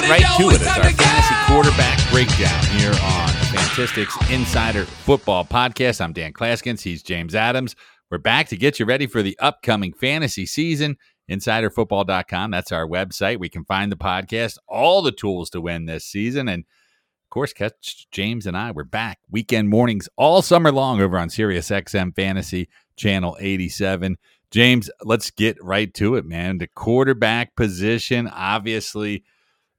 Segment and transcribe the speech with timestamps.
[0.00, 0.60] get right to it.
[0.60, 6.00] It's our fantasy quarterback breakdown here on the Fantistics Insider Football Podcast.
[6.00, 6.82] I'm Dan Clasgens.
[6.82, 7.76] He's James Adams.
[8.10, 10.96] We're back to get you ready for the upcoming fantasy season.
[11.30, 12.50] InsiderFootball.com.
[12.50, 13.38] That's our website.
[13.38, 16.48] We can find the podcast, all the tools to win this season.
[16.48, 18.72] And of course, catch James and I.
[18.72, 24.16] We're back weekend mornings all summer long over on Sirius XM Fantasy Channel 87.
[24.50, 26.58] James, let's get right to it, man.
[26.58, 29.22] The quarterback position, obviously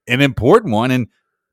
[0.08, 0.90] an important one.
[0.90, 1.08] And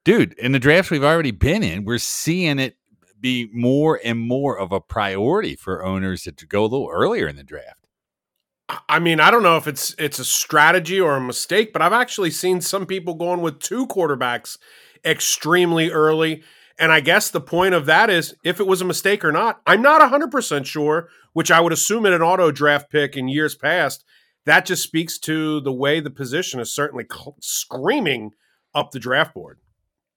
[0.05, 2.77] dude, in the drafts we've already been in, we're seeing it
[3.19, 7.37] be more and more of a priority for owners to go a little earlier in
[7.37, 7.87] the draft.
[8.89, 11.93] I mean, I don't know if it's it's a strategy or a mistake, but I've
[11.93, 14.57] actually seen some people going with two quarterbacks
[15.05, 16.43] extremely early.
[16.79, 19.61] And I guess the point of that is if it was a mistake or not.
[19.67, 23.55] I'm not 100% sure, which I would assume in an auto draft pick in years
[23.55, 24.03] past.
[24.45, 28.31] That just speaks to the way the position is certainly cl- screaming
[28.75, 29.59] up the draft board.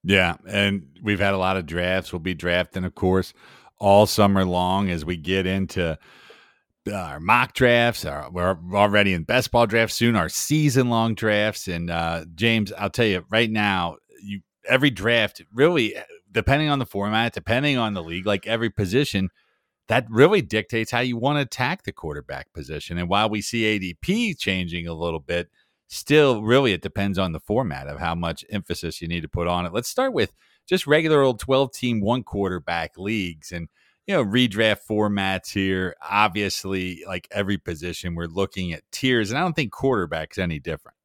[0.03, 0.37] Yeah.
[0.47, 2.13] And we've had a lot of drafts.
[2.13, 3.33] We'll be drafting, of course,
[3.79, 5.97] all summer long as we get into
[6.93, 8.05] our mock drafts.
[8.05, 11.67] Our, we're already in best ball drafts soon, our season long drafts.
[11.67, 15.95] And uh, James, I'll tell you right now, you every draft really
[16.31, 19.29] depending on the format, depending on the league, like every position,
[19.87, 22.97] that really dictates how you want to attack the quarterback position.
[22.97, 25.49] And while we see ADP changing a little bit,
[25.87, 29.47] still really it depends on the format of how much emphasis you need to put
[29.47, 29.73] on it.
[29.73, 30.33] Let's start with
[30.67, 33.69] just regular old 12 team one quarterback leagues and
[34.05, 39.41] you know redraft formats here obviously like every position we're looking at tiers and i
[39.41, 40.97] don't think quarterbacks any different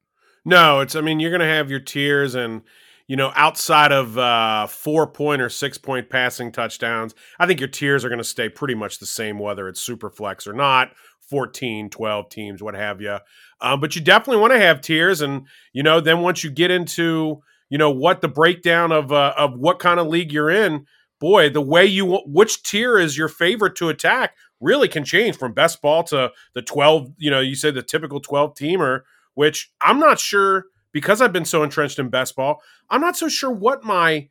[0.44, 2.62] no it's i mean you're going to have your tiers and
[3.08, 7.68] you know, outside of uh, four point or six point passing touchdowns, I think your
[7.68, 10.92] tiers are going to stay pretty much the same, whether it's super flex or not
[11.32, 13.16] 14, 12 teams, what have you.
[13.62, 15.22] Um, but you definitely want to have tiers.
[15.22, 19.32] And, you know, then once you get into, you know, what the breakdown of, uh,
[19.38, 20.84] of what kind of league you're in,
[21.18, 25.54] boy, the way you, which tier is your favorite to attack really can change from
[25.54, 29.00] best ball to the 12, you know, you said the typical 12 teamer,
[29.32, 32.60] which I'm not sure because I've been so entrenched in best ball,
[32.90, 34.28] I'm not so sure what my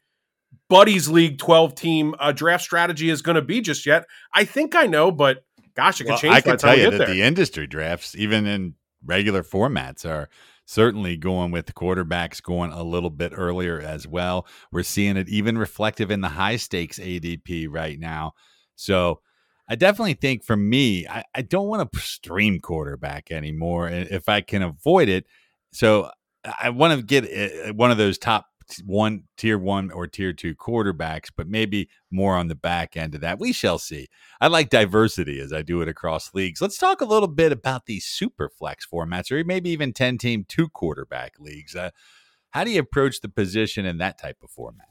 [0.70, 4.06] buddies league 12 team uh, draft strategy is going to be just yet.
[4.34, 5.44] I think I know, but
[5.76, 6.36] gosh, it well, can change.
[6.36, 7.08] I can tell you that there.
[7.08, 10.30] the industry drafts, even in regular formats, are
[10.66, 14.48] certainly going with the quarterbacks going a little bit earlier as well.
[14.72, 18.34] We're seeing it even reflective in the high stakes ADP right now.
[18.76, 19.22] So
[19.68, 24.42] I definitely think for me, I, I don't want to stream quarterback anymore if I
[24.42, 25.26] can avoid it.
[25.72, 26.10] So
[26.44, 28.48] I want to get eh, eh, one of those top
[28.80, 33.22] one tier one or tier two quarterbacks, but maybe more on the back end of
[33.22, 33.40] that.
[33.40, 34.08] We shall see.
[34.40, 36.62] I like diversity as I do it across leagues.
[36.62, 40.46] Let's talk a little bit about these super flex formats, or maybe even 10 team
[40.48, 41.76] two quarterback leagues.
[41.76, 41.92] Uh,
[42.52, 44.91] how do you approach the position in that type of format?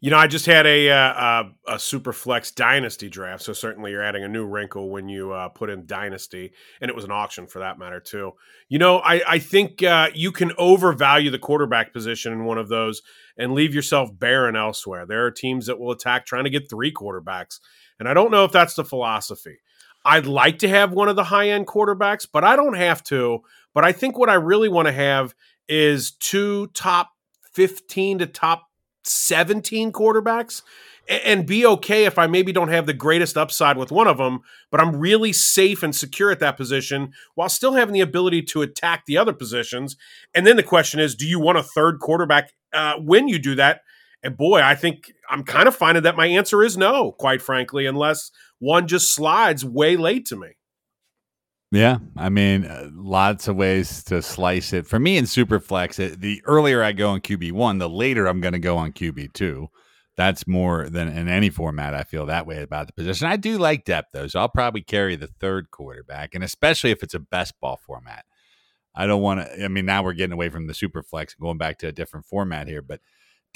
[0.00, 4.02] You know, I just had a uh, a super flex dynasty draft, so certainly you're
[4.02, 6.52] adding a new wrinkle when you uh, put in dynasty,
[6.82, 8.32] and it was an auction for that matter too.
[8.68, 12.68] You know, I I think uh, you can overvalue the quarterback position in one of
[12.68, 13.00] those
[13.38, 15.06] and leave yourself barren elsewhere.
[15.06, 17.58] There are teams that will attack trying to get three quarterbacks,
[17.98, 19.60] and I don't know if that's the philosophy.
[20.04, 23.40] I'd like to have one of the high end quarterbacks, but I don't have to.
[23.72, 25.34] But I think what I really want to have
[25.68, 27.10] is two top
[27.54, 28.65] 15 to top
[29.06, 30.62] 17 quarterbacks
[31.08, 34.40] and be okay if I maybe don't have the greatest upside with one of them,
[34.70, 38.62] but I'm really safe and secure at that position while still having the ability to
[38.62, 39.96] attack the other positions.
[40.34, 43.54] And then the question is, do you want a third quarterback uh, when you do
[43.54, 43.82] that?
[44.22, 47.86] And boy, I think I'm kind of finding that my answer is no, quite frankly,
[47.86, 50.56] unless one just slides way late to me.
[51.76, 54.86] Yeah, I mean, uh, lots of ways to slice it.
[54.86, 58.40] For me in Superflex, it, the earlier I go on QB one, the later I'm
[58.40, 59.68] going to go on QB two.
[60.16, 61.92] That's more than in any format.
[61.92, 63.26] I feel that way about the position.
[63.26, 67.02] I do like depth though, so I'll probably carry the third quarterback, and especially if
[67.02, 68.24] it's a best ball format.
[68.94, 69.62] I don't want to.
[69.64, 72.24] I mean, now we're getting away from the Superflex and going back to a different
[72.24, 73.00] format here, but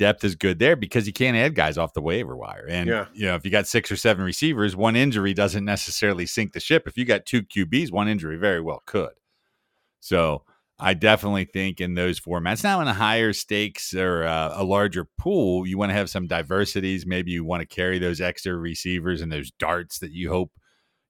[0.01, 2.65] depth is good there because you can't add guys off the waiver wire.
[2.67, 3.07] And yeah.
[3.13, 6.61] you know, if you got six or seven receivers, one injury doesn't necessarily sink the
[6.61, 6.85] ship.
[6.87, 9.13] If you got two QBs, one injury very well could.
[10.01, 10.45] So
[10.79, 12.65] I definitely think in those formats.
[12.65, 16.27] Now, in a higher stakes or uh, a larger pool, you want to have some
[16.27, 17.05] diversities.
[17.05, 20.51] Maybe you want to carry those extra receivers and those darts that you hope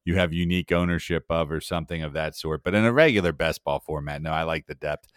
[0.04, 2.64] you have unique ownership of or something of that sort.
[2.64, 5.12] But in a regular best ball format, no, I like the depth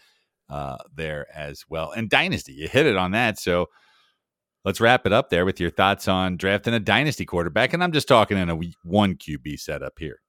[0.48, 1.92] uh, there as well.
[1.92, 3.38] And Dynasty, you hit it on that.
[3.38, 3.68] So
[4.64, 7.72] let's wrap it up there with your thoughts on drafting a Dynasty quarterback.
[7.72, 10.20] And I'm just talking in a one QB setup here.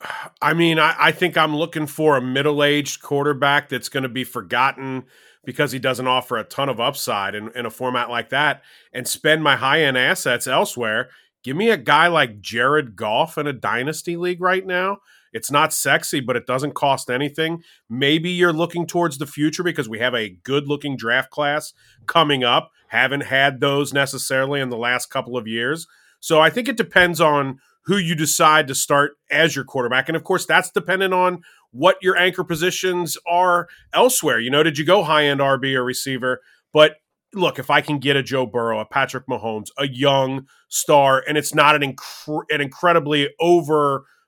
[0.42, 4.08] I mean, I, I think I'm looking for a middle aged quarterback that's going to
[4.08, 5.04] be forgotten
[5.44, 8.62] because he doesn't offer a ton of upside in, in a format like that
[8.92, 11.08] and spend my high end assets elsewhere.
[11.44, 14.98] Give me a guy like Jared Goff in a dynasty league right now.
[15.36, 17.62] It's not sexy, but it doesn't cost anything.
[17.90, 21.74] Maybe you're looking towards the future because we have a good looking draft class
[22.06, 22.70] coming up.
[22.88, 25.86] Haven't had those necessarily in the last couple of years.
[26.20, 30.08] So I think it depends on who you decide to start as your quarterback.
[30.08, 34.40] And of course, that's dependent on what your anchor positions are elsewhere.
[34.40, 36.40] You know, did you go high end RB or receiver?
[36.72, 36.96] But
[37.34, 41.36] look, if I can get a Joe Burrow, a Patrick Mahomes, a young star, and
[41.36, 43.28] it's not an, incre- an incredibly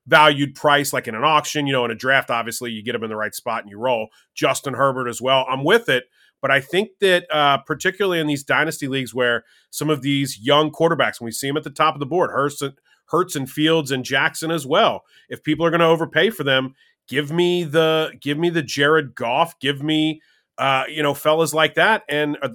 [0.08, 3.04] overvalued price like in an auction, you know, in a draft, obviously you get them
[3.04, 4.08] in the right spot and you roll.
[4.34, 5.46] Justin Herbert as well.
[5.48, 6.04] I'm with it.
[6.40, 10.70] But I think that uh, particularly in these dynasty leagues where some of these young
[10.70, 12.62] quarterbacks, when we see them at the top of the board, Hurst,
[13.06, 15.02] Hurts and Fields and Jackson as well.
[15.28, 16.74] If people are going to overpay for them,
[17.08, 20.22] give me the give me the Jared Goff, give me
[20.58, 22.50] uh, you know fellas like that, and uh,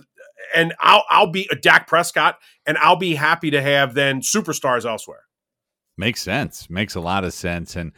[0.55, 4.85] and I'll I'll be a Dak Prescott, and I'll be happy to have then superstars
[4.85, 5.23] elsewhere.
[5.97, 6.69] Makes sense.
[6.69, 7.75] Makes a lot of sense.
[7.75, 7.91] And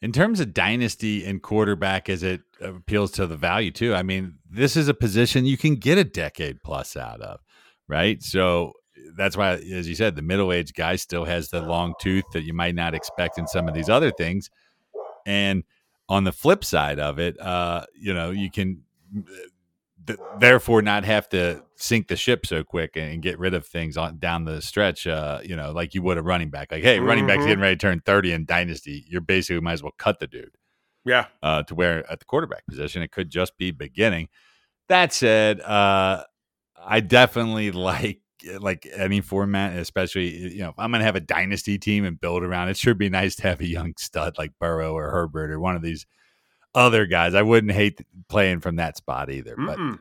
[0.00, 3.94] in terms of dynasty and quarterback, as it appeals to the value too.
[3.94, 7.40] I mean, this is a position you can get a decade plus out of,
[7.88, 8.22] right?
[8.22, 8.72] So
[9.16, 12.42] that's why, as you said, the middle aged guy still has the long tooth that
[12.42, 14.50] you might not expect in some of these other things.
[15.26, 15.64] And
[16.08, 18.82] on the flip side of it, uh, you know, you can
[20.06, 23.96] th- therefore not have to sink the ship so quick and get rid of things
[23.96, 25.06] on down the stretch.
[25.06, 26.70] Uh, you know, like you would a running back.
[26.70, 27.06] Like, hey, mm-hmm.
[27.06, 27.48] running back's mm-hmm.
[27.48, 29.04] getting ready to turn thirty in dynasty.
[29.08, 30.56] You're basically might as well cut the dude.
[31.04, 31.26] Yeah.
[31.42, 34.28] Uh, to where at the quarterback position, it could just be beginning.
[34.88, 36.24] That said, uh,
[36.84, 38.20] I definitely like
[38.58, 42.42] like any format, especially you know, if I'm gonna have a dynasty team and build
[42.42, 45.60] around it, should be nice to have a young stud like Burrow or Herbert or
[45.60, 46.06] one of these
[46.74, 47.34] other guys.
[47.34, 49.56] I wouldn't hate playing from that spot either.
[49.56, 49.66] Mm-mm.
[49.66, 50.00] But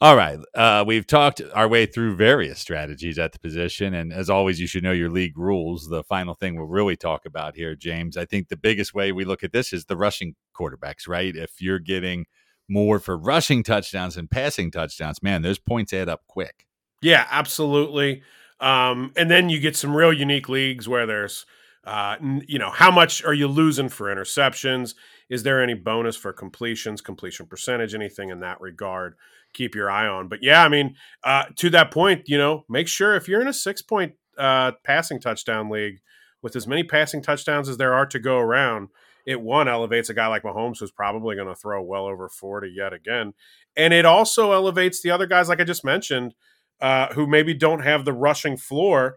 [0.00, 4.28] all right, uh, we've talked our way through various strategies at the position, and as
[4.28, 5.88] always, you should know your league rules.
[5.88, 9.24] The final thing we'll really talk about here, James, I think the biggest way we
[9.24, 11.08] look at this is the rushing quarterbacks.
[11.08, 12.26] Right, if you're getting
[12.68, 16.66] more for rushing touchdowns and passing touchdowns, man, those points add up quick.
[17.00, 18.22] Yeah, absolutely.
[18.60, 21.44] Um, and then you get some real unique leagues where there's,
[21.84, 22.16] uh,
[22.46, 24.94] you know, how much are you losing for interceptions?
[25.28, 29.16] Is there any bonus for completions, completion percentage, anything in that regard?
[29.52, 30.28] Keep your eye on.
[30.28, 33.48] But yeah, I mean, uh, to that point, you know, make sure if you're in
[33.48, 36.00] a six point uh, passing touchdown league
[36.42, 38.88] with as many passing touchdowns as there are to go around,
[39.26, 42.68] it one elevates a guy like Mahomes who's probably going to throw well over 40
[42.68, 43.32] yet again.
[43.76, 46.34] And it also elevates the other guys, like I just mentioned,
[46.80, 49.16] uh, who maybe don't have the rushing floor,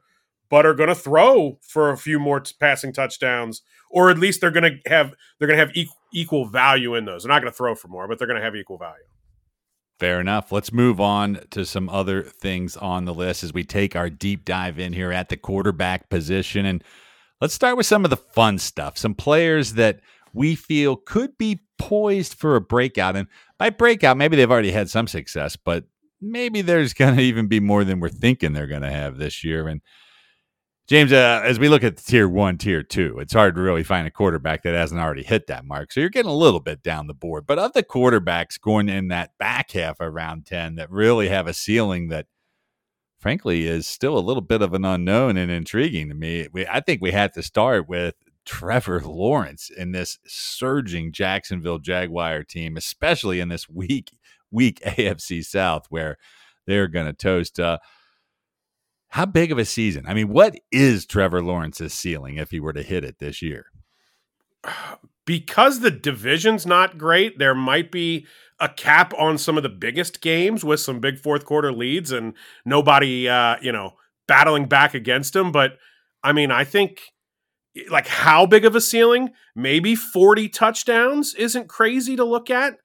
[0.49, 4.39] but are going to throw for a few more t- passing touchdowns, or at least
[4.39, 7.23] they're going to have they're going to have e- equal value in those.
[7.23, 9.03] They're not going to throw for more, but they're going to have equal value.
[9.99, 10.51] Fair enough.
[10.51, 14.45] Let's move on to some other things on the list as we take our deep
[14.45, 16.65] dive in here at the quarterback position.
[16.65, 16.83] And
[17.41, 18.97] let's start with some of the fun stuff.
[18.97, 20.01] Some players that
[20.33, 23.15] we feel could be poised for a breakout.
[23.15, 23.27] And
[23.57, 25.85] by breakout, maybe they've already had some success, but
[26.21, 29.43] maybe there's going to even be more than we're thinking they're going to have this
[29.43, 29.67] year.
[29.67, 29.81] And
[30.87, 33.83] James, uh, as we look at the tier one, tier two, it's hard to really
[33.83, 35.91] find a quarterback that hasn't already hit that mark.
[35.91, 37.45] So you're getting a little bit down the board.
[37.45, 41.45] But of the quarterbacks going in that back half of round 10 that really have
[41.45, 42.27] a ceiling that,
[43.19, 46.79] frankly, is still a little bit of an unknown and intriguing to me, we, I
[46.79, 53.41] think we had to start with Trevor Lawrence in this surging Jacksonville Jaguar team, especially
[53.41, 54.17] in this week
[54.51, 56.17] weak AFC South where
[56.65, 57.59] they're going to toast.
[57.59, 57.77] Uh,
[59.09, 60.05] how big of a season?
[60.07, 63.67] I mean, what is Trevor Lawrence's ceiling if he were to hit it this year?
[65.25, 68.25] Because the division's not great, there might be
[68.61, 72.33] a cap on some of the biggest games with some big fourth quarter leads and
[72.63, 73.95] nobody, uh, you know,
[74.25, 75.51] battling back against him.
[75.51, 75.79] But
[76.23, 77.11] I mean, I think
[77.91, 79.31] like how big of a ceiling?
[79.53, 82.77] Maybe 40 touchdowns isn't crazy to look at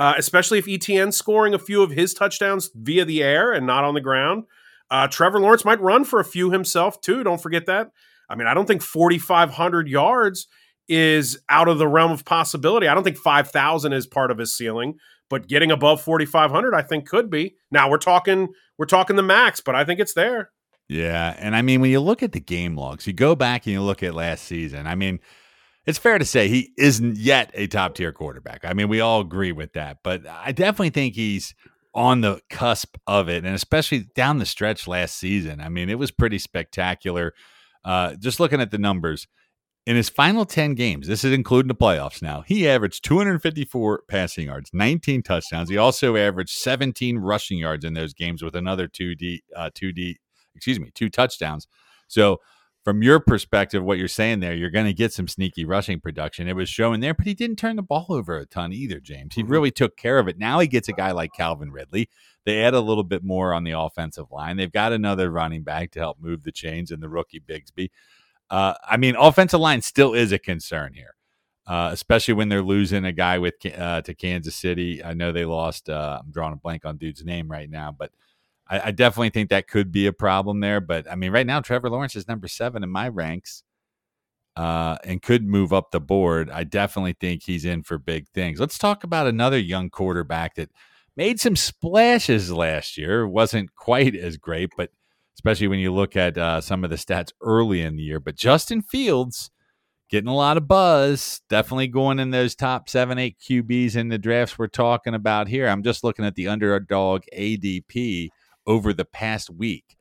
[0.00, 3.84] uh, especially if Etienne's scoring a few of his touchdowns via the air and not
[3.84, 4.44] on the ground.
[4.90, 7.22] Uh, Trevor Lawrence might run for a few himself too.
[7.22, 7.90] Don't forget that.
[8.28, 10.46] I mean, I don't think 4,500 yards
[10.88, 12.88] is out of the realm of possibility.
[12.88, 17.08] I don't think 5,000 is part of his ceiling, but getting above 4,500, I think
[17.08, 17.54] could be.
[17.70, 20.50] Now we're talking, we're talking the max, but I think it's there.
[20.88, 23.72] Yeah, and I mean, when you look at the game logs, you go back and
[23.72, 24.88] you look at last season.
[24.88, 25.20] I mean,
[25.86, 28.64] it's fair to say he isn't yet a top tier quarterback.
[28.64, 31.54] I mean, we all agree with that, but I definitely think he's
[31.94, 35.60] on the cusp of it, and especially down the stretch last season.
[35.60, 37.34] I mean, it was pretty spectacular.
[37.84, 39.26] Uh, just looking at the numbers,
[39.86, 44.46] In his final 10 games, this is including the playoffs now, he averaged 254 passing
[44.46, 45.70] yards, 19 touchdowns.
[45.70, 50.16] He also averaged 17 rushing yards in those games with another 2D, uh, 2D,
[50.54, 51.66] excuse me, two touchdowns.
[52.08, 52.38] So,
[52.82, 56.48] from your perspective, what you're saying there, you're going to get some sneaky rushing production.
[56.48, 59.34] It was showing there, but he didn't turn the ball over a ton either, James.
[59.34, 60.38] He really took care of it.
[60.38, 62.08] Now he gets a guy like Calvin Ridley.
[62.46, 64.56] They add a little bit more on the offensive line.
[64.56, 67.90] They've got another running back to help move the chains and the rookie Bigsby.
[68.48, 71.14] Uh, I mean, offensive line still is a concern here,
[71.66, 75.04] uh, especially when they're losing a guy with uh, to Kansas City.
[75.04, 75.90] I know they lost.
[75.90, 78.10] Uh, I'm drawing a blank on dude's name right now, but
[78.70, 80.80] I, I, definitely think that could be a problem there.
[80.80, 83.62] But I mean, right now Trevor Lawrence is number seven in my ranks,
[84.56, 86.50] uh, and could move up the board.
[86.50, 88.60] I definitely think he's in for big things.
[88.60, 90.70] Let's talk about another young quarterback that
[91.16, 93.26] made some splashes last year.
[93.26, 94.90] wasn't quite as great, but
[95.34, 98.20] especially when you look at uh, some of the stats early in the year.
[98.20, 99.50] But Justin Fields
[100.10, 104.18] getting a lot of buzz, definitely going in those top seven, eight QBs in the
[104.18, 105.68] drafts we're talking about here.
[105.68, 108.28] I'm just looking at the underdog ADP
[108.66, 109.96] over the past week.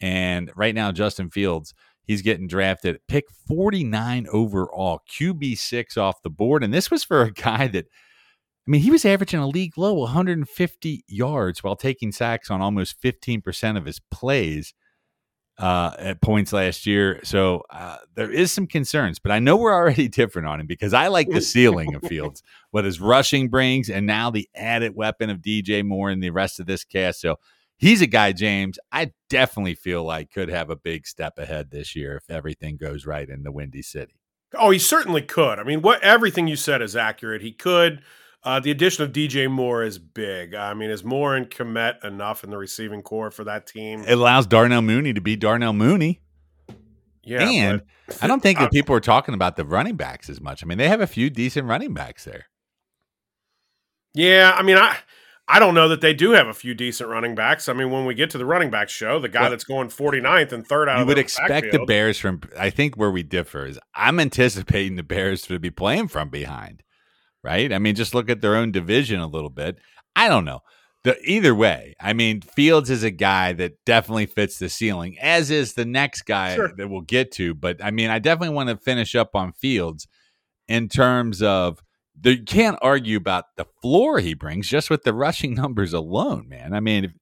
[0.00, 6.64] And right now, Justin Fields, he's getting drafted pick 49 overall, QB6 off the board.
[6.64, 9.94] And this was for a guy that, I mean, he was averaging a league low
[9.94, 14.74] 150 yards while taking sacks on almost 15% of his plays
[15.58, 17.20] uh, at points last year.
[17.22, 20.94] So uh, there is some concerns, but I know we're already different on him because
[20.94, 25.30] I like the ceiling of Fields, what his rushing brings, and now the added weapon
[25.30, 27.20] of DJ Moore and the rest of this cast.
[27.20, 27.36] So
[27.82, 31.94] he's a guy, James, I definitely feel like could have a big step ahead this
[31.94, 34.14] year if everything goes right in the Windy City.
[34.54, 35.58] Oh, he certainly could.
[35.58, 37.42] I mean, what everything you said is accurate.
[37.42, 38.02] He could.
[38.44, 40.54] Uh, the addition of DJ Moore is big.
[40.54, 44.02] I mean, is Moore and Kmet enough in the receiving corps for that team?
[44.02, 46.20] It allows Darnell Mooney to be Darnell Mooney.
[47.24, 47.82] Yeah, and
[48.20, 50.64] I don't think that people are talking about the running backs as much.
[50.64, 52.46] I mean, they have a few decent running backs there.
[54.12, 54.96] Yeah, I mean, I
[55.48, 57.68] I don't know that they do have a few decent running backs.
[57.68, 59.88] I mean, when we get to the running back show, the guy well, that's going
[59.88, 62.40] 49th and third out you would expect backfield, the Bears from.
[62.58, 66.82] I think where we differ is I'm anticipating the Bears to be playing from behind,
[67.42, 67.72] right?
[67.72, 69.78] I mean, just look at their own division a little bit.
[70.14, 70.60] I don't know.
[71.04, 75.50] The, either way, I mean, Fields is a guy that definitely fits the ceiling, as
[75.50, 76.72] is the next guy sure.
[76.76, 77.54] that we'll get to.
[77.54, 80.06] But I mean, I definitely want to finish up on Fields
[80.68, 81.82] in terms of
[82.30, 86.74] you can't argue about the floor he brings just with the rushing numbers alone, man.
[86.74, 87.14] I mean,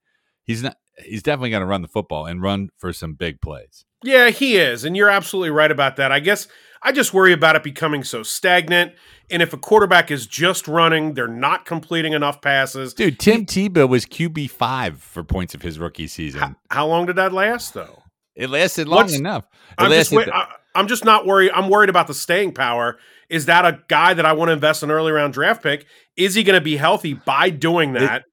[0.44, 3.84] he's not he's definitely going to run the football and run for some big plays.
[4.02, 6.10] Yeah, he is, and you're absolutely right about that.
[6.10, 6.48] I guess
[6.82, 8.94] I just worry about it becoming so stagnant.
[9.30, 12.94] And if a quarterback is just running, they're not completing enough passes.
[12.94, 16.40] Dude, Tim Tebow was QB five for points of his rookie season.
[16.40, 18.02] How, how long did that last, though?
[18.34, 19.46] It lasted long What's, enough.
[19.72, 21.50] It I'm, lasted just, I, I'm just not worried.
[21.54, 22.98] I'm worried about the staying power
[23.30, 25.86] is that a guy that I want to invest in early round draft pick?
[26.16, 28.24] Is he going to be healthy by doing that?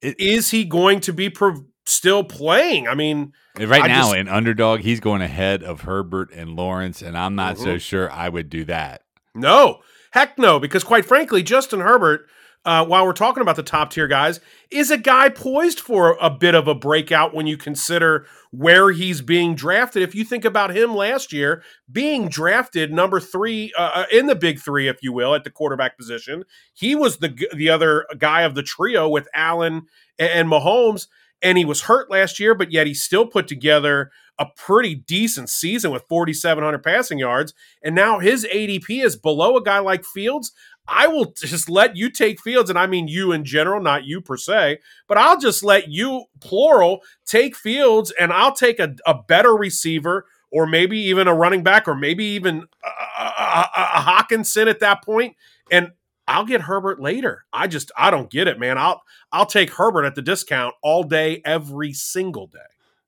[0.00, 2.86] It, it, is he going to be pro- still playing?
[2.86, 7.02] I mean, right I now just, in underdog, he's going ahead of Herbert and Lawrence,
[7.02, 7.64] and I'm not mm-hmm.
[7.64, 9.02] so sure I would do that.
[9.34, 9.80] No,
[10.12, 12.26] heck no, because quite frankly, Justin Herbert
[12.64, 16.28] uh, while we're talking about the top tier guys, is a guy poised for a
[16.28, 20.02] bit of a breakout when you consider where he's being drafted.
[20.02, 24.34] If you think about him last year being drafted number three uh, uh in the
[24.34, 28.42] big three, if you will, at the quarterback position, he was the the other guy
[28.42, 29.86] of the trio with Allen
[30.18, 31.06] and Mahomes,
[31.40, 35.50] and he was hurt last year, but yet he still put together a pretty decent
[35.50, 37.54] season with 4,700 passing yards.
[37.82, 40.52] And now his ADP is below a guy like Fields.
[40.86, 44.22] I will just let you take Fields, and I mean you in general, not you
[44.22, 49.14] per se, but I'll just let you, plural, take Fields, and I'll take a, a
[49.14, 54.66] better receiver, or maybe even a running back, or maybe even a, a, a Hockenson
[54.66, 55.36] at that point,
[55.70, 55.90] and
[56.26, 57.44] I'll get Herbert later.
[57.52, 58.78] I just I don't get it, man.
[58.78, 62.58] I'll I'll take Herbert at the discount all day, every single day.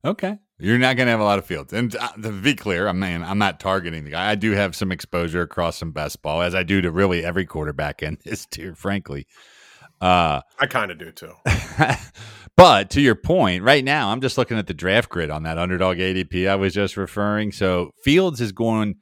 [0.05, 0.39] Okay.
[0.59, 1.73] You're not going to have a lot of fields.
[1.73, 4.31] And uh, to be clear, I'm mean, I'm not targeting the guy.
[4.31, 7.47] I do have some exposure across some best ball, as I do to really every
[7.47, 9.27] quarterback in this tier, frankly.
[10.01, 11.33] Uh, I kind of do too.
[12.57, 15.59] but to your point, right now, I'm just looking at the draft grid on that
[15.59, 17.53] underdog ADP I was just referring.
[17.53, 18.97] So Fields is going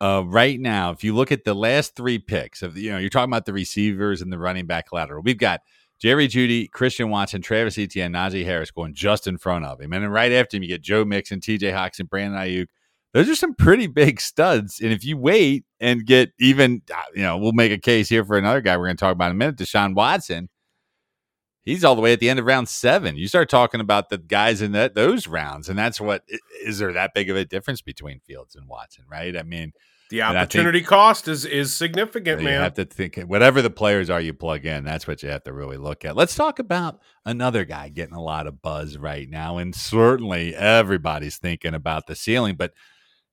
[0.00, 0.90] uh, right now.
[0.92, 3.44] If you look at the last three picks of the, you know, you're talking about
[3.44, 5.60] the receivers and the running back lateral, We've got
[6.00, 9.92] Jerry Jeudy, Christian Watson, Travis Etienne, Najee Harris going just in front of him.
[9.92, 12.66] And then right after him, you get Joe Mixon, TJ Hockenson, Brandon Aiyuk.
[13.12, 14.80] Those are some pretty big studs.
[14.80, 18.24] And if you wait and get even, uh, you know, we'll make a case here
[18.24, 20.48] for another guy we're going to talk about in a minute, Deshaun Watson.
[21.62, 23.16] he's all the way at the end of round seven.
[23.16, 26.24] You start talking about the guys in that those rounds, and that's what
[26.62, 29.36] is there that big of a difference between Fields and Watson, right?
[29.36, 29.72] I mean,
[30.10, 32.54] the opportunity cost is is significant, you man.
[32.54, 35.44] You have to think whatever the players are you plug in, that's what you have
[35.44, 36.16] to really look at.
[36.16, 41.38] Let's talk about another guy getting a lot of buzz right now, and certainly everybody's
[41.38, 42.72] thinking about the ceiling, but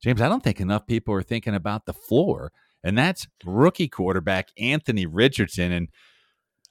[0.02, 2.52] James, I don't think enough people are thinking about the floor,
[2.82, 5.88] and that's rookie quarterback Anthony Richardson and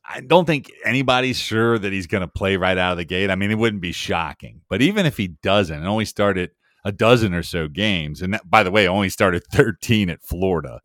[0.03, 3.29] I don't think anybody's sure that he's going to play right out of the gate.
[3.29, 4.61] I mean, it wouldn't be shocking.
[4.69, 6.51] But even if he doesn't, and only started
[6.83, 10.81] a dozen or so games, and that, by the way, only started 13 at Florida.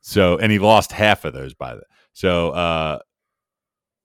[0.00, 1.82] So, and he lost half of those by the.
[2.12, 2.98] So, uh,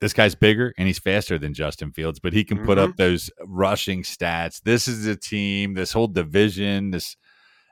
[0.02, 2.92] this guy's bigger and he's faster than Justin Fields, but he can put mm-hmm.
[2.92, 4.62] up those rushing stats.
[4.62, 7.18] This is a team, this whole division, this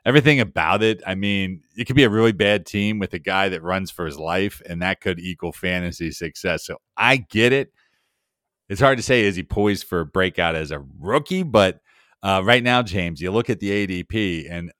[0.04, 1.02] everything about it.
[1.06, 4.06] I mean, it could be a really bad team with a guy that runs for
[4.06, 6.64] his life, and that could equal fantasy success.
[6.64, 7.72] So I get it.
[8.68, 11.80] It's hard to say is he poised for a breakout as a rookie, but
[12.22, 14.72] uh, right now, James, you look at the ADP, and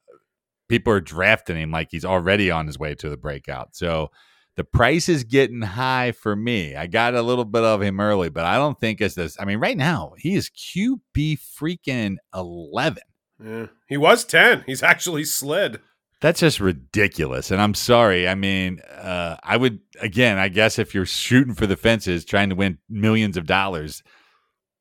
[0.69, 3.75] people are drafting him like he's already on his way to the breakout.
[3.75, 4.11] So
[4.57, 6.75] the price is getting high for me.
[6.75, 9.37] I got a little bit of him early, but I don't think it's this.
[9.41, 13.03] I mean, right now he is QB freaking eleven.
[13.43, 13.67] Yeah.
[13.89, 14.65] He was 10.
[14.67, 15.81] He's actually slid.
[16.21, 17.53] That's just ridiculous.
[17.53, 18.27] And I'm sorry.
[18.27, 22.49] I mean, uh, I would, again, I guess if you're shooting for the fences, trying
[22.49, 24.03] to win millions of dollars,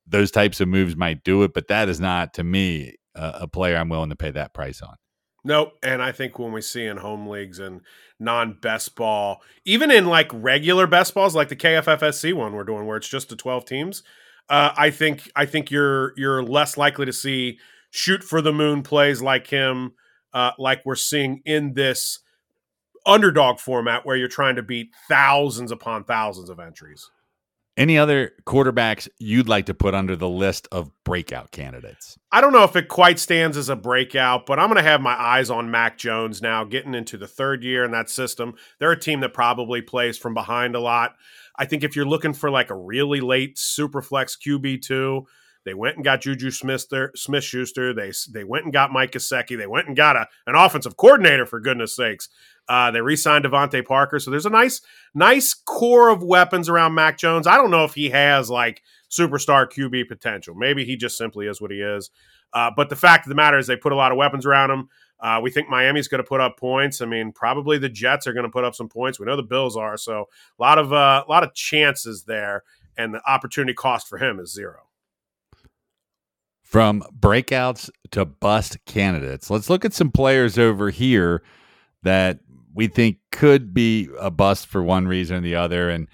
[0.07, 1.53] those types of moves might do it.
[1.53, 4.81] But that is not, to me, uh, a player I'm willing to pay that price
[4.81, 4.95] on.
[5.43, 5.77] Nope.
[5.81, 7.81] And I think when we see in home leagues and
[8.19, 12.85] non best ball, even in like regular best balls, like the KFFSC one we're doing,
[12.85, 14.03] where it's just the 12 teams,
[14.49, 17.59] uh, I think I think you're you're less likely to see
[17.91, 19.93] shoot for the moon plays like him,
[20.33, 22.19] uh, like we're seeing in this
[23.05, 27.09] underdog format where you're trying to beat thousands upon thousands of entries.
[27.77, 32.17] Any other quarterbacks you'd like to put under the list of breakout candidates?
[32.31, 34.99] I don't know if it quite stands as a breakout, but I'm going to have
[34.99, 38.55] my eyes on Mac Jones now, getting into the third year in that system.
[38.79, 41.17] They're a team that probably plays from behind a lot.
[41.55, 45.25] I think if you're looking for like a really late super flex QB2,
[45.67, 46.87] they went and got Juju Smith
[47.43, 47.93] Schuster.
[47.93, 49.57] They they went and got Mike Gesicki.
[49.57, 52.29] They went and got a, an offensive coordinator for goodness sakes.
[52.69, 54.19] Uh, they re-signed DeVante Parker.
[54.19, 54.81] So there's a nice
[55.13, 57.47] nice core of weapons around Mac Jones.
[57.47, 60.55] I don't know if he has like superstar QB potential.
[60.55, 62.09] Maybe he just simply is what he is.
[62.53, 64.71] Uh, but the fact of the matter is they put a lot of weapons around
[64.71, 64.89] him.
[65.19, 67.01] Uh, we think Miami's going to put up points.
[67.01, 69.19] I mean, probably the Jets are going to put up some points.
[69.19, 69.97] We know the Bills are.
[69.97, 72.63] So a lot of uh, a lot of chances there,
[72.97, 74.86] and the opportunity cost for him is zero.
[76.67, 81.41] From breakouts to bust candidates, let's look at some players over here
[82.03, 82.39] that
[82.73, 85.89] we think could be a bust for one reason or the other.
[85.89, 86.09] And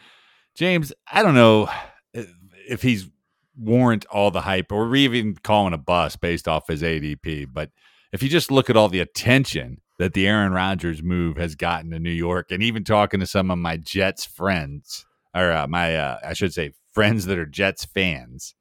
[0.54, 1.70] James, I don't know
[2.14, 3.10] if he's
[3.58, 7.72] warrant all the hype or even calling a bust based off his ADP, but
[8.12, 11.90] if you just look at all the attention that the Aaron Rodgers move has gotten
[11.92, 15.96] to New York, and even talking to some of my Jets friends, or uh, my,
[15.96, 18.54] uh, I should say, friends that are Jets fans,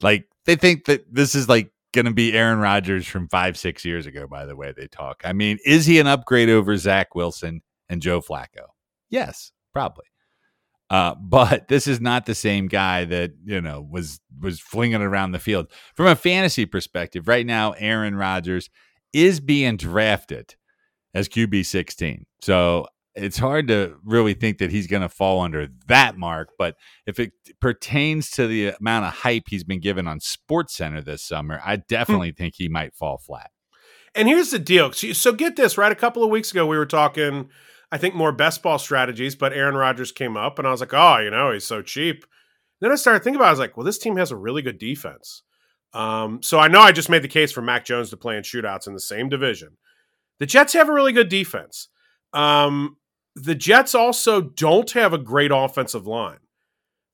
[0.00, 3.84] like they think that this is like going to be Aaron Rodgers from five, six
[3.84, 5.22] years ago, by the way they talk.
[5.24, 8.66] I mean, is he an upgrade over Zach Wilson and Joe Flacco?
[9.10, 10.06] Yes, probably.
[10.90, 15.32] Uh, but this is not the same guy that you know was was flinging around
[15.32, 15.68] the field.
[15.94, 18.70] From a fantasy perspective, right now, Aaron Rodgers
[19.12, 20.54] is being drafted
[21.14, 22.26] as QB sixteen.
[22.40, 26.50] So it's hard to really think that he's going to fall under that mark.
[26.58, 31.02] But if it pertains to the amount of hype he's been given on Sports Center
[31.02, 31.82] this summer, I hmm.
[31.88, 33.50] definitely think he might fall flat.
[34.14, 34.92] And here's the deal.
[34.92, 35.92] So get this, right?
[35.92, 37.48] A couple of weeks ago, we were talking,
[37.90, 40.92] I think, more best ball strategies, but Aaron Rodgers came up, and I was like,
[40.92, 42.26] oh, you know, he's so cheap.
[42.80, 43.48] Then I started thinking about it.
[43.48, 45.42] I was like, well, this team has a really good defense.
[45.94, 48.42] Um, so I know I just made the case for Mac Jones to play in
[48.42, 49.76] shootouts in the same division.
[50.40, 51.88] The Jets have a really good defense.
[52.32, 52.96] Um,
[53.34, 56.38] the Jets also don't have a great offensive line.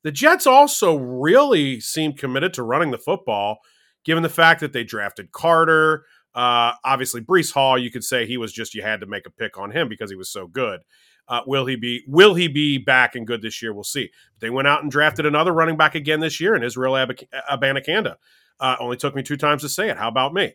[0.03, 3.59] The Jets also really seem committed to running the football,
[4.05, 6.05] given the fact that they drafted Carter.
[6.33, 9.31] Uh, obviously, Breece Hall, you could say he was just you had to make a
[9.31, 10.81] pick on him because he was so good.
[11.27, 13.73] Uh, will he be Will he be back and good this year?
[13.73, 14.09] We'll see.
[14.39, 17.19] They went out and drafted another running back again this year in Israel Ab-
[17.51, 18.15] Abanikanda.
[18.59, 19.97] Uh, only took me two times to say it.
[19.97, 20.53] How about me?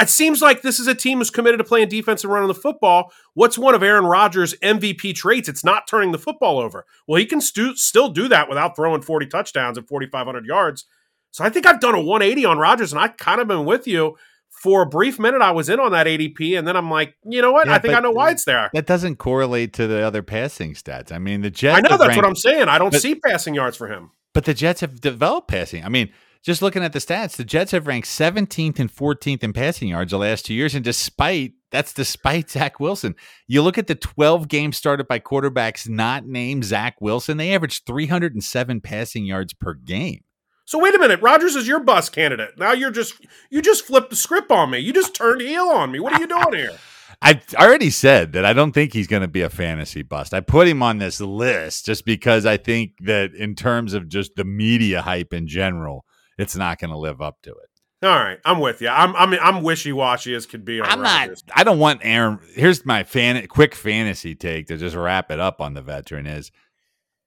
[0.00, 2.54] It seems like this is a team who's committed to playing defense and running the
[2.54, 3.12] football.
[3.34, 5.48] What's one of Aaron Rodgers' MVP traits?
[5.48, 6.86] It's not turning the football over.
[7.06, 10.86] Well, he can stu- still do that without throwing 40 touchdowns and 4,500 yards.
[11.30, 13.86] So I think I've done a 180 on Rodgers, and I kind of been with
[13.86, 14.16] you.
[14.50, 17.42] For a brief minute, I was in on that ADP, and then I'm like, you
[17.42, 17.66] know what?
[17.66, 18.70] Yeah, I think I know why it's there.
[18.74, 21.10] That doesn't correlate to the other passing stats.
[21.10, 21.78] I mean, the Jets.
[21.78, 22.68] I know that's ranked, what I'm saying.
[22.68, 24.12] I don't but, see passing yards for him.
[24.34, 25.84] but the Jets have developed passing.
[25.84, 29.52] I mean, just looking at the stats, the Jets have ranked 17th and 14th in
[29.52, 33.14] passing yards the last two years, and despite that's despite Zach Wilson.
[33.46, 37.86] You look at the 12 games started by quarterbacks not named Zach Wilson, they averaged
[37.86, 40.24] 307 passing yards per game.
[40.64, 42.58] So wait a minute, Rodgers is your bus candidate.
[42.58, 43.14] Now you're just
[43.50, 44.78] you just flipped the script on me.
[44.78, 46.00] You just turned heel on me.
[46.00, 46.72] What are you doing here?
[47.24, 50.34] I already said that I don't think he's going to be a fantasy bust.
[50.34, 54.34] I put him on this list just because I think that in terms of just
[54.34, 56.04] the media hype in general,
[56.38, 57.68] it's not going to live up to it.
[58.04, 58.88] All right, I'm with you.
[58.88, 60.82] I'm I'm I'm wishy washy as could be.
[60.82, 61.44] I'm Rodgers.
[61.46, 61.58] not.
[61.58, 62.40] I don't want Aaron.
[62.54, 66.50] Here's my fan quick fantasy take to just wrap it up on the veteran is.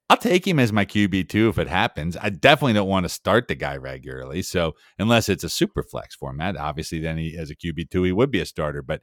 [0.07, 2.15] I'll take him as my QB two if it happens.
[2.15, 4.43] I definitely don't want to start the guy regularly.
[4.43, 8.11] So unless it's a super flex format, obviously then he as a QB two he
[8.11, 8.83] would be a starter.
[8.83, 9.01] But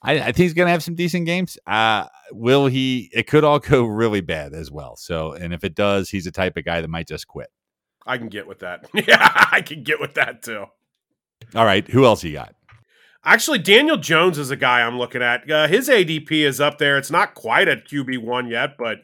[0.00, 1.58] I, I think he's going to have some decent games.
[1.66, 3.10] Uh, will he?
[3.12, 4.94] It could all go really bad as well.
[4.96, 7.48] So and if it does, he's the type of guy that might just quit.
[8.06, 8.88] I can get with that.
[8.94, 10.66] Yeah, I can get with that too.
[11.54, 12.54] All right, who else you got?
[13.24, 15.50] Actually, Daniel Jones is a guy I'm looking at.
[15.50, 16.98] Uh, his ADP is up there.
[16.98, 18.98] It's not quite at QB one yet, but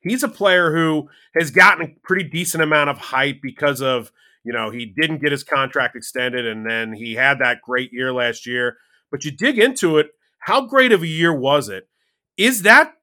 [0.00, 1.08] he's a player who
[1.38, 4.10] has gotten a pretty decent amount of hype because of
[4.44, 8.12] you know he didn't get his contract extended, and then he had that great year
[8.12, 8.76] last year.
[9.10, 10.10] But you dig into it,
[10.40, 11.88] how great of a year was it?
[12.36, 12.94] Is that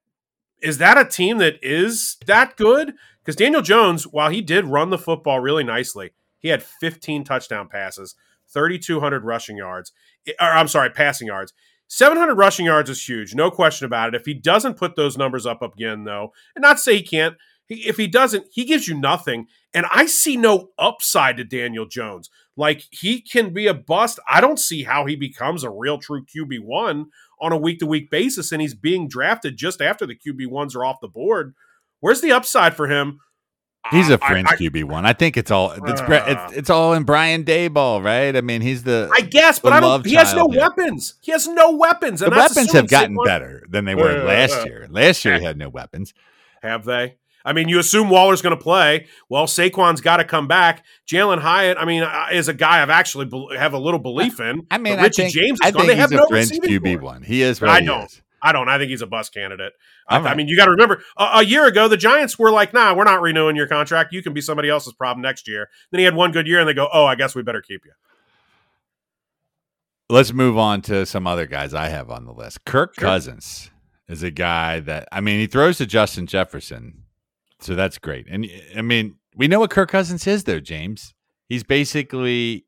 [0.62, 2.93] is that a team that is that good?
[3.24, 7.67] Because Daniel Jones, while he did run the football really nicely, he had 15 touchdown
[7.67, 8.15] passes.
[8.54, 9.91] 3,200 rushing yards.
[10.28, 11.54] Eh, or I'm sorry, passing yards.
[11.89, 14.20] 700 rushing yards is huge, no question about it.
[14.20, 17.36] If he doesn't put those numbers up again, though, and not say he can't,
[17.70, 19.48] if he doesn't, he gives you nothing.
[19.74, 22.30] And I see no upside to Daniel Jones.
[22.56, 24.20] Like he can be a bust.
[24.28, 27.08] I don't see how he becomes a real true QB one
[27.39, 30.76] on a week to week basis, and he's being drafted just after the QB ones
[30.76, 31.54] are off the board.
[32.00, 33.19] Where's the upside for him?
[33.91, 35.06] He's a French QB one.
[35.06, 38.36] I think it's all it's, uh, it's, it's all in Brian Daboll, right?
[38.36, 40.06] I mean, he's the I guess, but I don't.
[40.06, 40.62] He has no here.
[40.62, 41.15] weapons.
[41.21, 42.19] He has no weapons.
[42.19, 44.88] the weapons have gotten better than they were uh, last year.
[44.89, 46.13] Last year he had no weapons.
[46.62, 47.17] Have they?
[47.45, 49.08] I mean, you assume Waller's going to play.
[49.30, 50.86] Well, Saquon's got to come back.
[51.10, 54.67] Jalin Hyatt, I mean, uh, is a guy I've actually have a little belief in.
[54.69, 57.23] I mean, Richie James is I think he's a no QB one.
[57.23, 57.62] He is.
[57.63, 58.06] I don't.
[58.06, 58.21] Is.
[58.41, 58.69] I don't.
[58.69, 59.73] I think he's a bus candidate.
[60.08, 60.32] I, right.
[60.32, 62.93] I, mean, you got to remember a, a, year ago, the Giants were like, "Nah,
[62.93, 64.13] we're not renewing your contract.
[64.13, 66.69] You can be somebody else's problem next year." Then he had one good year, and
[66.69, 67.91] they go, "Oh, I guess we better keep you."
[70.10, 72.63] Let's move on to some other guys I have on the list.
[72.63, 73.10] Kirk sure.
[73.10, 73.71] Cousins
[74.08, 77.04] is a guy that I mean, he throws to Justin Jefferson,
[77.60, 78.28] so that's great.
[78.30, 81.13] And I mean, we know what Kirk Cousins is, though, James.
[81.48, 82.65] He's basically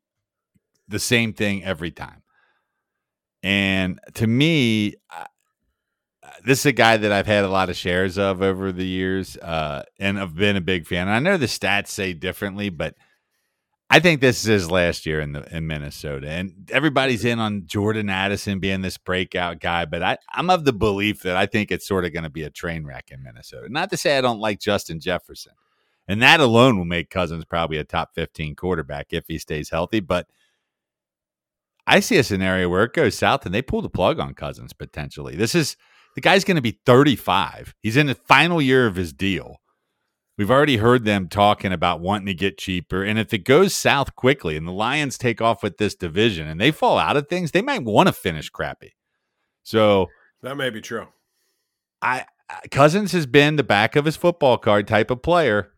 [0.88, 2.22] the same thing every time.
[3.42, 4.94] And to me,
[6.44, 9.36] this is a guy that I've had a lot of shares of over the years,
[9.38, 11.08] uh, and I've been a big fan.
[11.08, 12.94] And I know the stats say differently, but
[13.92, 17.66] I think this is his last year in the in Minnesota, and everybody's in on
[17.66, 19.84] Jordan Addison being this breakout guy.
[19.84, 22.44] But I, I'm of the belief that I think it's sort of going to be
[22.44, 23.68] a train wreck in Minnesota.
[23.68, 25.54] Not to say I don't like Justin Jefferson,
[26.06, 29.98] and that alone will make Cousins probably a top 15 quarterback if he stays healthy.
[29.98, 30.28] But
[31.84, 34.72] I see a scenario where it goes south and they pull the plug on Cousins
[34.72, 35.34] potentially.
[35.34, 35.76] This is
[36.14, 37.74] the guy's going to be 35.
[37.80, 39.60] He's in the final year of his deal.
[40.40, 43.04] We've already heard them talking about wanting to get cheaper.
[43.04, 46.58] And if it goes south quickly and the Lions take off with this division and
[46.58, 48.94] they fall out of things, they might want to finish crappy.
[49.64, 50.06] So
[50.40, 51.08] that may be true.
[52.00, 55.72] I uh, Cousins has been the back of his football card type of player.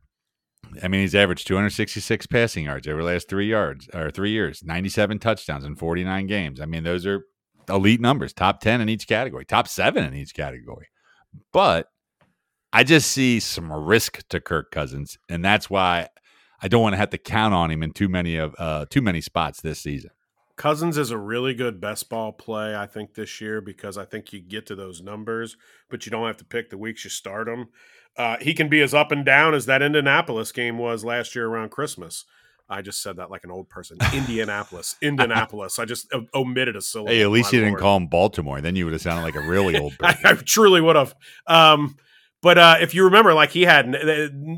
[0.80, 4.62] I mean, he's averaged 266 passing yards over the last three yards or three years,
[4.62, 6.60] 97 touchdowns in 49 games.
[6.60, 7.26] I mean, those are
[7.68, 10.86] elite numbers, top 10 in each category, top seven in each category.
[11.52, 11.88] But
[12.72, 16.08] I just see some risk to Kirk Cousins, and that's why
[16.62, 19.02] I don't want to have to count on him in too many of uh, too
[19.02, 20.10] many spots this season.
[20.56, 24.32] Cousins is a really good best ball play, I think, this year because I think
[24.32, 25.56] you get to those numbers,
[25.88, 27.68] but you don't have to pick the weeks you start him.
[28.16, 31.46] Uh, he can be as up and down as that Indianapolis game was last year
[31.46, 32.26] around Christmas.
[32.68, 33.98] I just said that like an old person.
[34.14, 35.78] Indianapolis, Indianapolis.
[35.78, 37.12] I just o- omitted a syllable.
[37.12, 38.60] Hey, at least you didn't call him Baltimore.
[38.60, 39.94] Then you would have sounded like a really old.
[40.02, 41.14] I, I, truly would have.
[41.46, 41.96] Um,
[42.42, 43.92] but uh, if you remember, like he had,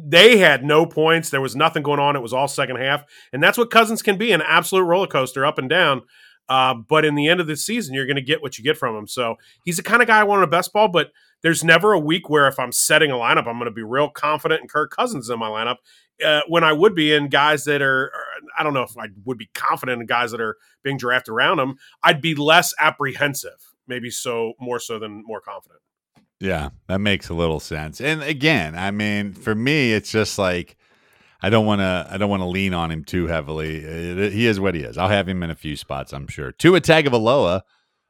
[0.07, 1.31] they had no points.
[1.31, 2.17] There was nothing going on.
[2.17, 5.59] It was all second half, and that's what Cousins can be—an absolute roller coaster, up
[5.59, 6.03] and down.
[6.49, 8.77] Uh, but in the end of the season, you're going to get what you get
[8.77, 9.07] from him.
[9.07, 10.89] So he's the kind of guy I want in a best ball.
[10.89, 11.11] But
[11.43, 14.11] there's never a week where if I'm setting a lineup, I'm going to be real
[14.11, 15.77] confident in Kirk Cousins in my lineup
[16.25, 18.13] uh, when I would be in guys that are,
[18.59, 21.59] I don't know if I would be confident in guys that are being drafted around
[21.59, 21.77] him.
[22.03, 25.81] I'd be less apprehensive, maybe so more so than more confident.
[26.41, 28.01] Yeah, that makes a little sense.
[28.01, 30.77] And again, I mean, for me, it's just like
[31.45, 32.07] I don't want to.
[32.11, 33.81] I don't want to lean on him too heavily.
[34.31, 34.97] He is what he is.
[34.97, 36.13] I'll have him in a few spots.
[36.13, 36.53] I'm sure.
[36.53, 37.61] Tua Tagovailoa,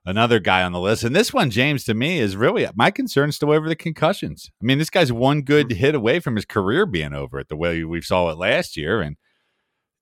[0.05, 3.33] another guy on the list, and this one, James, to me is really my concern
[3.33, 4.51] still over the concussions.
[4.63, 5.75] I mean, this guy's one good mm.
[5.75, 7.49] hit away from his career being over it.
[7.49, 9.17] The way we saw it last year, and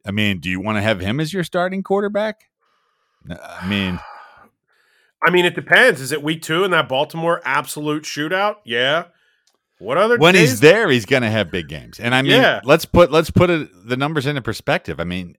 [0.06, 2.44] I mean, do you want to have him as your starting quarterback?
[3.28, 3.98] I mean.
[5.24, 6.00] I mean, it depends.
[6.00, 8.56] Is it week two in that Baltimore absolute shootout?
[8.64, 9.04] Yeah.
[9.78, 10.50] What other when days?
[10.50, 11.98] he's there, he's going to have big games.
[11.98, 12.60] And I mean, yeah.
[12.64, 15.00] let's put let's put it, the numbers into perspective.
[15.00, 15.36] I mean,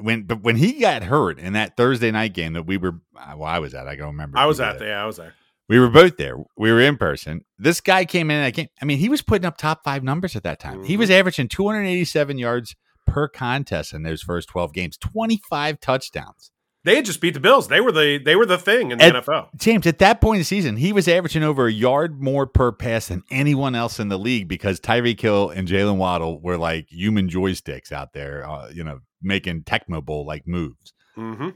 [0.00, 3.34] when but when he got hurt in that Thursday night game that we were, uh,
[3.36, 3.86] well, I was at.
[3.86, 4.38] I don't remember.
[4.38, 4.88] I was at there.
[4.88, 5.34] Yeah, I was there.
[5.68, 6.36] We were both there.
[6.56, 7.44] We were in person.
[7.58, 8.68] This guy came in that game.
[8.80, 10.78] I mean, he was putting up top five numbers at that time.
[10.78, 10.84] Mm-hmm.
[10.84, 12.74] He was averaging 287 yards
[13.06, 16.50] per contest in those first 12 games, 25 touchdowns.
[16.88, 17.68] They had just beat the Bills.
[17.68, 19.48] They were the they were the thing in the at, NFL.
[19.56, 22.72] James, at that point in the season, he was averaging over a yard more per
[22.72, 26.86] pass than anyone else in the league because Tyreek Hill and Jaylen Waddle were like
[26.88, 30.94] human joysticks out there, uh, you know, making Tecmo Bowl like moves.
[31.14, 31.50] Mm-hmm.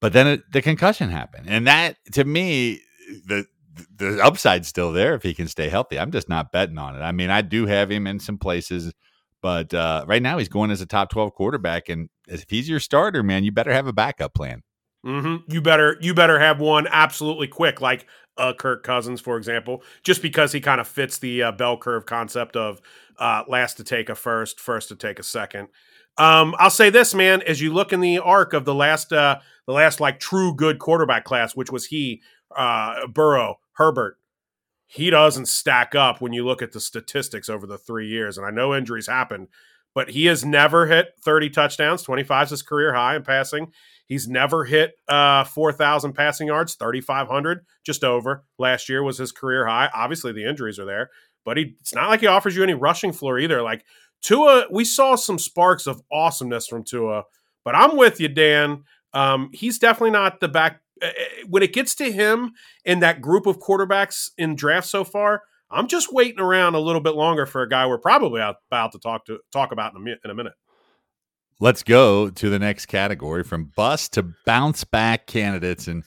[0.00, 2.80] But then it, the concussion happened, and that to me,
[3.24, 3.46] the
[3.94, 5.96] the upside's still there if he can stay healthy.
[5.96, 7.02] I'm just not betting on it.
[7.02, 8.92] I mean, I do have him in some places,
[9.40, 12.80] but uh, right now he's going as a top 12 quarterback, and if he's your
[12.80, 14.62] starter, man, you better have a backup plan.
[15.04, 15.50] Mm-hmm.
[15.52, 18.06] You better you better have one absolutely quick, like
[18.38, 22.06] uh, Kirk Cousins, for example, just because he kind of fits the uh, bell curve
[22.06, 22.80] concept of
[23.18, 25.68] uh, last to take a first, first to take a second.
[26.18, 29.38] Um, I'll say this, man, as you look in the arc of the last, uh,
[29.66, 32.22] the last like true good quarterback class, which was he,
[32.56, 34.18] uh, Burrow, Herbert,
[34.86, 38.38] he doesn't stack up when you look at the statistics over the three years.
[38.38, 39.48] And I know injuries happen,
[39.96, 42.02] but he has never hit 30 touchdowns.
[42.02, 43.72] 25 is his career high in passing.
[44.04, 48.44] He's never hit uh, 4,000 passing yards, 3,500, just over.
[48.58, 49.88] Last year was his career high.
[49.94, 51.08] Obviously, the injuries are there,
[51.46, 53.62] but he, it's not like he offers you any rushing floor either.
[53.62, 53.86] Like
[54.20, 57.24] Tua, we saw some sparks of awesomeness from Tua,
[57.64, 58.84] but I'm with you, Dan.
[59.14, 60.82] Um, he's definitely not the back.
[61.00, 61.08] Uh,
[61.48, 62.52] when it gets to him
[62.84, 67.00] in that group of quarterbacks in draft so far, I'm just waiting around a little
[67.00, 70.10] bit longer for a guy we're probably about to talk to talk about in a,
[70.24, 70.54] in a minute.
[71.58, 75.88] Let's go to the next category from bust to bounce back candidates.
[75.88, 76.04] And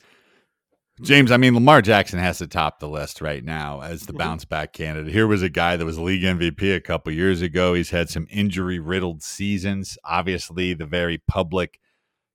[1.02, 4.18] James, I mean, Lamar Jackson has to top the list right now as the mm-hmm.
[4.18, 5.12] bounce back candidate.
[5.12, 7.74] Here was a guy that was league MVP a couple years ago.
[7.74, 9.98] He's had some injury riddled seasons.
[10.06, 11.80] Obviously, the very public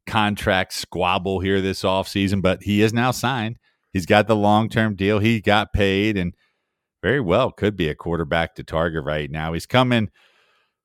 [0.07, 3.59] contract squabble here this offseason, but he is now signed.
[3.93, 5.21] He's got the long term deal.
[5.21, 6.35] He got paid and
[7.05, 9.53] very well could be a quarterback to target right now.
[9.53, 10.09] He's coming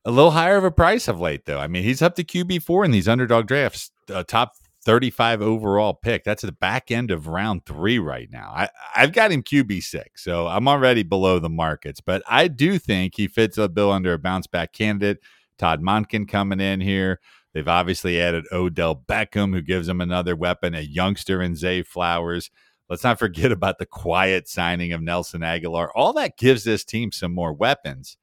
[0.03, 1.59] a little higher of a price of late, though.
[1.59, 4.51] I mean, he's up to QB four in these underdog drafts, uh, top
[4.83, 6.25] 35 overall pick.
[6.25, 8.51] That's the back end of round three right now.
[8.53, 12.77] I, I've got him QB six, so I'm already below the markets, but I do
[12.79, 15.19] think he fits a bill under a bounce back candidate.
[15.57, 17.21] Todd Monken coming in here.
[17.53, 22.51] They've obviously added Odell Beckham, who gives them another weapon, a youngster in Zay Flowers.
[22.89, 25.89] Let's not forget about the quiet signing of Nelson Agholor.
[25.93, 28.17] All that gives this team some more weapons.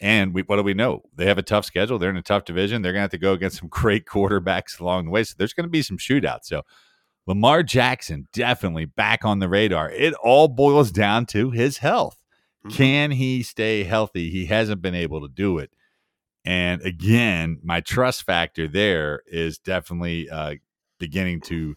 [0.00, 1.02] And we, what do we know?
[1.14, 1.98] They have a tough schedule.
[1.98, 2.82] They're in a tough division.
[2.82, 5.22] They're going to have to go against some great quarterbacks along the way.
[5.22, 6.44] So there's going to be some shootouts.
[6.44, 6.62] So
[7.26, 9.90] Lamar Jackson definitely back on the radar.
[9.90, 12.18] It all boils down to his health.
[12.66, 12.76] Mm-hmm.
[12.76, 14.30] Can he stay healthy?
[14.30, 15.70] He hasn't been able to do it.
[16.44, 20.56] And again, my trust factor there is definitely uh,
[20.98, 21.76] beginning to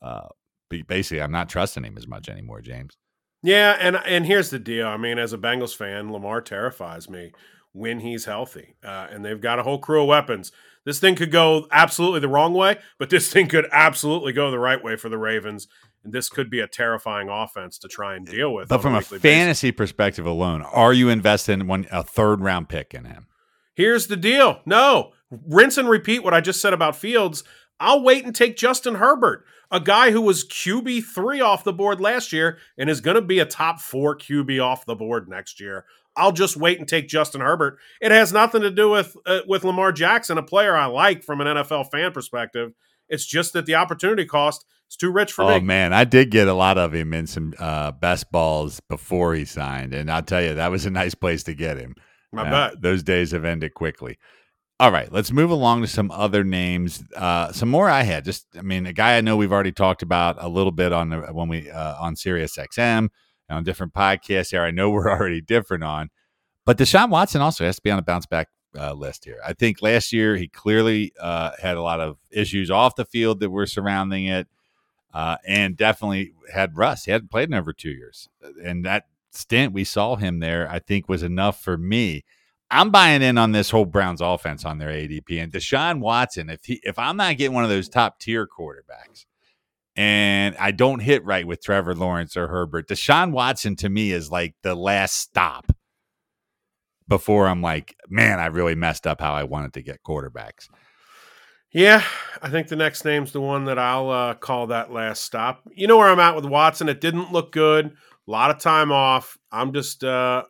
[0.00, 0.28] uh,
[0.80, 2.96] basically I'm not trusting him as much anymore, James.
[3.42, 4.86] Yeah, and and here's the deal.
[4.86, 7.32] I mean, as a Bengals fan, Lamar terrifies me
[7.72, 10.52] when he's healthy, uh, and they've got a whole crew of weapons.
[10.84, 14.58] This thing could go absolutely the wrong way, but this thing could absolutely go the
[14.58, 15.68] right way for the Ravens.
[16.04, 18.68] And this could be a terrifying offense to try and deal with.
[18.68, 19.76] But from a, a fantasy basis.
[19.76, 23.28] perspective alone, are you investing one a third round pick in him?
[23.74, 24.60] Here's the deal.
[24.66, 27.44] No, rinse and repeat what I just said about Fields.
[27.82, 32.00] I'll wait and take Justin Herbert a guy who was QB three off the board
[32.00, 35.58] last year and is going to be a top four QB off the board next
[35.58, 35.86] year.
[36.14, 37.78] I'll just wait and take Justin Herbert.
[38.02, 41.40] It has nothing to do with uh, with Lamar Jackson, a player I like from
[41.40, 42.74] an NFL fan perspective.
[43.08, 45.54] It's just that the opportunity cost is too rich for oh, me.
[45.54, 49.34] Oh man, I did get a lot of him in some uh, best balls before
[49.34, 51.94] he signed, and I'll tell you that was a nice place to get him.
[52.36, 54.18] I uh, bet those days have ended quickly.
[54.82, 57.04] All right, let's move along to some other names.
[57.14, 58.24] Uh, some more I had.
[58.24, 61.10] Just, I mean, a guy I know we've already talked about a little bit on
[61.10, 63.10] the, when we uh, on Sirius XM
[63.48, 64.60] on different podcasts here.
[64.60, 66.10] I know we're already different on,
[66.66, 69.38] but Deshaun Watson also has to be on a bounce back uh, list here.
[69.46, 73.38] I think last year he clearly uh, had a lot of issues off the field
[73.38, 74.48] that were surrounding it,
[75.14, 77.04] uh, and definitely had rust.
[77.04, 78.28] He hadn't played in over two years,
[78.64, 82.24] and that stint we saw him there, I think, was enough for me
[82.72, 86.48] I'm buying in on this whole Browns offense on their ADP and Deshaun Watson.
[86.48, 89.26] If he if I'm not getting one of those top tier quarterbacks,
[89.94, 94.30] and I don't hit right with Trevor Lawrence or Herbert, Deshaun Watson to me is
[94.30, 95.70] like the last stop
[97.08, 100.68] before I'm like, man, I really messed up how I wanted to get quarterbacks.
[101.74, 102.02] Yeah,
[102.40, 105.62] I think the next name's the one that I'll uh, call that last stop.
[105.74, 106.88] You know where I'm at with Watson.
[106.88, 107.86] It didn't look good.
[107.86, 109.36] A lot of time off.
[109.50, 110.44] I'm just, uh,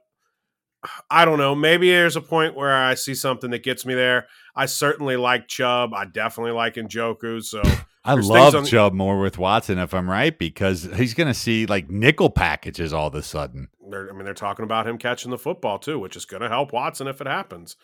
[1.10, 1.54] I don't know.
[1.54, 4.26] Maybe there's a point where I see something that gets me there.
[4.54, 5.94] I certainly like Chubb.
[5.94, 7.42] I definitely like Njoku.
[7.42, 7.62] So
[8.04, 11.88] I love Chubb more with Watson if I'm right because he's going to see like
[11.88, 13.68] nickel packages all of a sudden.
[13.88, 16.48] They're, I mean, they're talking about him catching the football too, which is going to
[16.48, 17.76] help Watson if it happens.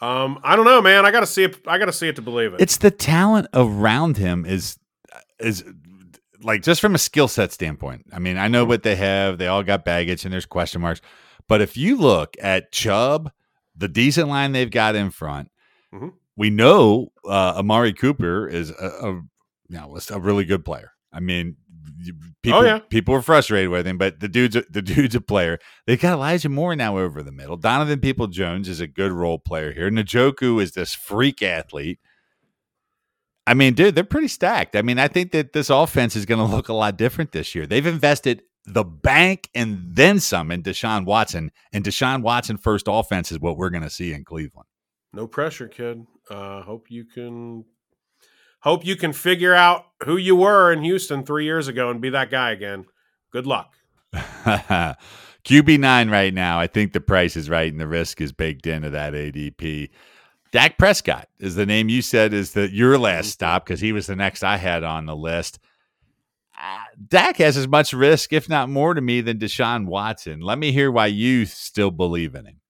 [0.00, 1.06] Um, I don't know, man.
[1.06, 1.58] I got to see it.
[1.66, 2.60] I got to see it to believe it.
[2.60, 4.78] It's the talent around him is
[5.38, 5.64] is
[6.42, 8.06] like just from a skill set standpoint.
[8.12, 9.38] I mean, I know what they have.
[9.38, 11.00] They all got baggage and there's question marks.
[11.48, 13.30] But if you look at Chubb,
[13.76, 15.50] the decent line they've got in front,
[15.94, 16.08] mm-hmm.
[16.36, 19.12] we know uh, Amari Cooper is a, a
[19.68, 20.92] you know a really good player.
[21.12, 21.56] I mean,
[22.42, 22.78] people, oh, yeah.
[22.90, 25.58] people were frustrated with him, but the dude's a, the dude's a player.
[25.86, 27.56] They got Elijah Moore now over the middle.
[27.56, 29.90] Donovan Peoples-Jones is a good role player here.
[29.90, 31.98] Njoku is this freak athlete.
[33.46, 34.74] I mean, dude, they're pretty stacked.
[34.74, 37.54] I mean, I think that this offense is going to look a lot different this
[37.54, 37.66] year.
[37.66, 43.30] They've invested the bank and then some in Deshaun Watson, and Deshaun Watson first offense
[43.30, 44.68] is what we're going to see in Cleveland.
[45.12, 46.06] No pressure, kid.
[46.28, 47.64] Uh, hope you can
[48.60, 52.10] hope you can figure out who you were in Houston three years ago and be
[52.10, 52.86] that guy again.
[53.30, 53.74] Good luck.
[54.12, 56.58] QB nine right now.
[56.58, 59.90] I think the price is right and the risk is baked into that ADP.
[60.50, 64.06] Dak Prescott is the name you said is the your last stop because he was
[64.06, 65.60] the next I had on the list.
[67.08, 70.40] Dak has as much risk, if not more, to me than Deshaun Watson.
[70.40, 72.60] Let me hear why you still believe in him.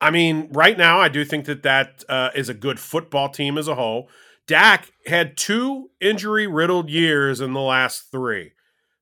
[0.00, 3.56] I mean, right now, I do think that that uh, is a good football team
[3.56, 4.10] as a whole.
[4.46, 8.52] Dak had two injury riddled years in the last three.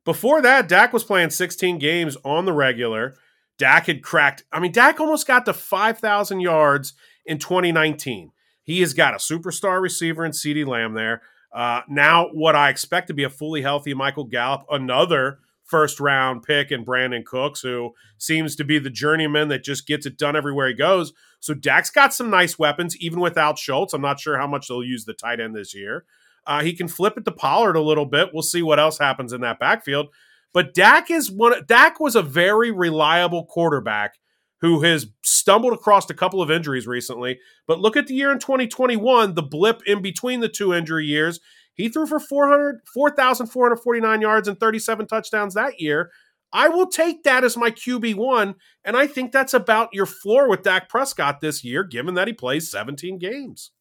[0.05, 3.15] Before that, Dak was playing 16 games on the regular.
[3.59, 6.95] Dak had cracked, I mean, Dak almost got to 5,000 yards
[7.27, 8.31] in 2019.
[8.63, 11.23] He has got a superstar receiver in CeeDee Lamb there.
[11.53, 16.43] Uh, now, what I expect to be a fully healthy Michael Gallup, another first round
[16.43, 20.37] pick, and Brandin Cooks, who seems to be the journeyman that just gets it done
[20.37, 21.13] everywhere he goes.
[21.41, 23.93] So Dak's got some nice weapons, even without Schultz.
[23.93, 26.05] I'm not sure how much they'll use the tight end this year.
[26.47, 28.31] Uh, he can flip it to Pollard a little bit.
[28.33, 30.09] We'll see what else happens in that backfield.
[30.53, 31.65] But Dak is one.
[31.67, 34.19] Dak was a very reliable quarterback
[34.63, 37.39] who has stumbled across a couple of injuries recently.
[37.67, 41.41] But look at the year in 2021, the blip in between the two injury years.
[41.75, 46.13] He threw for 400, 4,449 yards and 37 touchdowns that year.
[46.53, 48.55] I will take that as my QB1.
[48.85, 52.35] And I think that's about your floor with Dak Prescott this year, given that he
[52.35, 53.73] plays 17 games.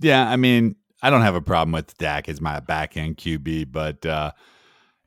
[0.00, 3.72] Yeah, I mean, I don't have a problem with Dak as my back end QB,
[3.72, 4.32] but uh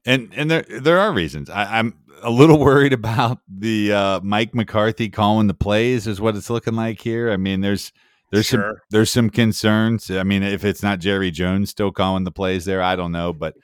[0.06, 1.50] and and there there are reasons.
[1.50, 6.36] I, I'm a little worried about the uh, Mike McCarthy calling the plays is what
[6.36, 7.32] it's looking like here.
[7.32, 7.92] I mean, there's
[8.32, 8.62] there's sure.
[8.62, 10.10] some there's some concerns.
[10.10, 13.34] I mean, if it's not Jerry Jones still calling the plays there, I don't know,
[13.34, 13.56] but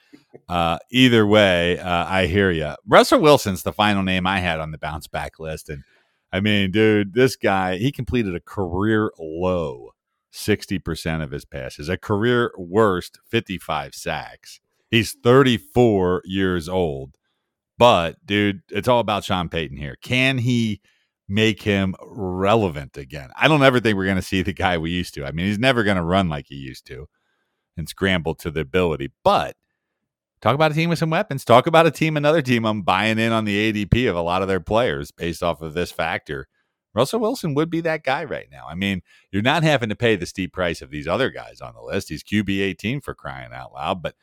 [0.48, 2.74] uh, either way, uh, I hear you.
[2.86, 5.82] Russell Wilson's the final name I had on the bounce back list, and
[6.32, 9.90] I mean, dude, this guy he completed a career low
[10.30, 14.60] sixty percent of his passes, a career worst fifty five sacks.
[14.90, 17.16] He's thirty four years old
[17.78, 19.96] but dude, it's all about Sean Payton here.
[20.02, 20.80] Can he
[21.28, 23.30] make him relevant again?
[23.36, 25.24] I don't ever think we're going to see the guy we used to.
[25.24, 27.08] I mean, he's never going to run like he used to
[27.76, 29.10] and scramble to the ability.
[29.24, 29.56] But
[30.40, 31.44] talk about a team with some weapons.
[31.44, 32.64] Talk about a team, another team.
[32.64, 35.74] I'm buying in on the ADP of a lot of their players based off of
[35.74, 36.48] this factor.
[36.94, 38.66] Russell Wilson would be that guy right now.
[38.68, 41.74] I mean, you're not having to pay the steep price of these other guys on
[41.74, 42.10] the list.
[42.10, 44.14] He's QB 18 for crying out loud, but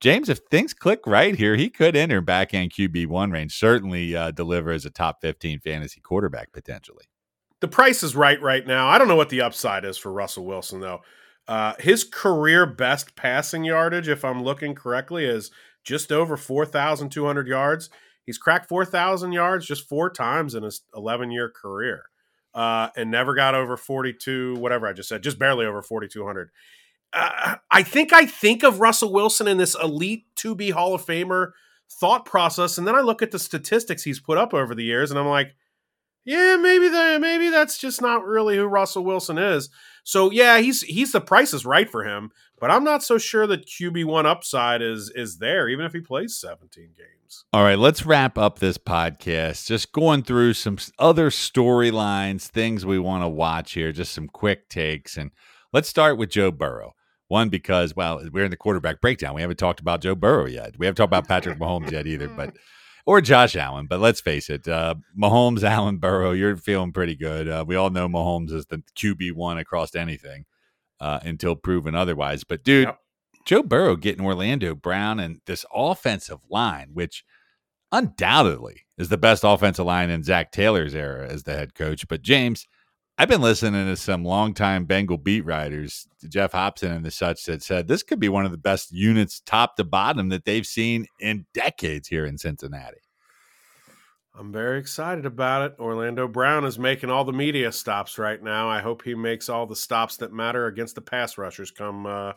[0.00, 3.58] James, if things click right here, he could enter back end QB one range.
[3.58, 7.04] Certainly uh, deliver as a top fifteen fantasy quarterback potentially.
[7.60, 8.88] The price is right right now.
[8.88, 11.00] I don't know what the upside is for Russell Wilson though.
[11.48, 15.50] Uh, his career best passing yardage, if I'm looking correctly, is
[15.84, 17.88] just over four thousand two hundred yards.
[18.26, 22.02] He's cracked four thousand yards just four times in his 11 year career,
[22.52, 24.56] uh, and never got over 42.
[24.56, 26.50] Whatever I just said, just barely over 4200
[27.12, 31.04] uh, I think I think of Russell Wilson in this elite to be Hall of
[31.04, 31.52] Famer
[31.90, 35.10] thought process, and then I look at the statistics he's put up over the years,
[35.10, 35.54] and I'm like,
[36.26, 39.70] yeah, maybe the maybe that's just not really who Russell Wilson is.
[40.02, 43.46] So yeah, he's he's the price is right for him, but I'm not so sure
[43.46, 47.44] that QB one upside is is there, even if he plays 17 games.
[47.52, 49.66] All right, let's wrap up this podcast.
[49.66, 54.68] Just going through some other storylines, things we want to watch here, just some quick
[54.68, 55.30] takes, and
[55.72, 56.95] let's start with Joe Burrow.
[57.28, 59.34] One because well, we're in the quarterback breakdown.
[59.34, 60.78] We haven't talked about Joe Burrow yet.
[60.78, 62.54] We haven't talked about Patrick Mahomes yet either, but
[63.06, 63.86] or Josh Allen.
[63.86, 67.48] But let's face it, uh, Mahomes, Allen, Burrow, you're feeling pretty good.
[67.48, 70.44] Uh, we all know Mahomes is the QB one across anything
[71.00, 72.44] uh, until proven otherwise.
[72.44, 72.98] But dude, yep.
[73.44, 77.24] Joe Burrow getting Orlando Brown and this offensive line, which
[77.92, 82.08] undoubtedly is the best offensive line in Zac Taylor's era as the head coach.
[82.08, 82.66] But James,
[83.18, 87.62] I've been listening to some longtime Bengal beat writers, Geoff Hobson and the such, that
[87.62, 91.06] said this could be one of the best units, top to bottom, that they've seen
[91.18, 92.98] in decades here in Cincinnati.
[94.38, 95.76] I'm very excited about it.
[95.78, 98.68] Orlando Brown is making all the media stops right now.
[98.68, 102.34] I hope he makes all the stops that matter against the pass rushers come uh,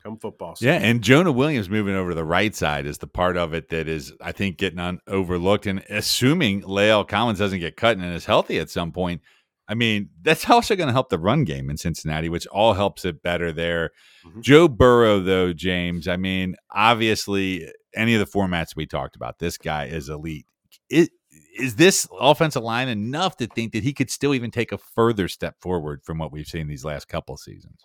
[0.00, 0.74] come football season.
[0.74, 3.68] Yeah, and Jonah Williams moving over to the right side is the part of it
[3.70, 5.66] that is, I think, getting on, overlooked.
[5.66, 9.22] And assuming La'el Collins doesn't get cut and is healthy at some point–
[9.70, 13.04] I mean, that's also going to help the run game in Cincinnati, which all helps
[13.04, 13.90] it better there.
[14.26, 14.40] Mm-hmm.
[14.40, 19.56] Joe Burrow, though, James, I mean, obviously, any of the formats we talked about, this
[19.56, 20.44] guy is elite.
[20.90, 21.10] It,
[21.56, 25.28] is this offensive line enough to think that he could still even take a further
[25.28, 27.84] step forward from what we've seen these last couple seasons?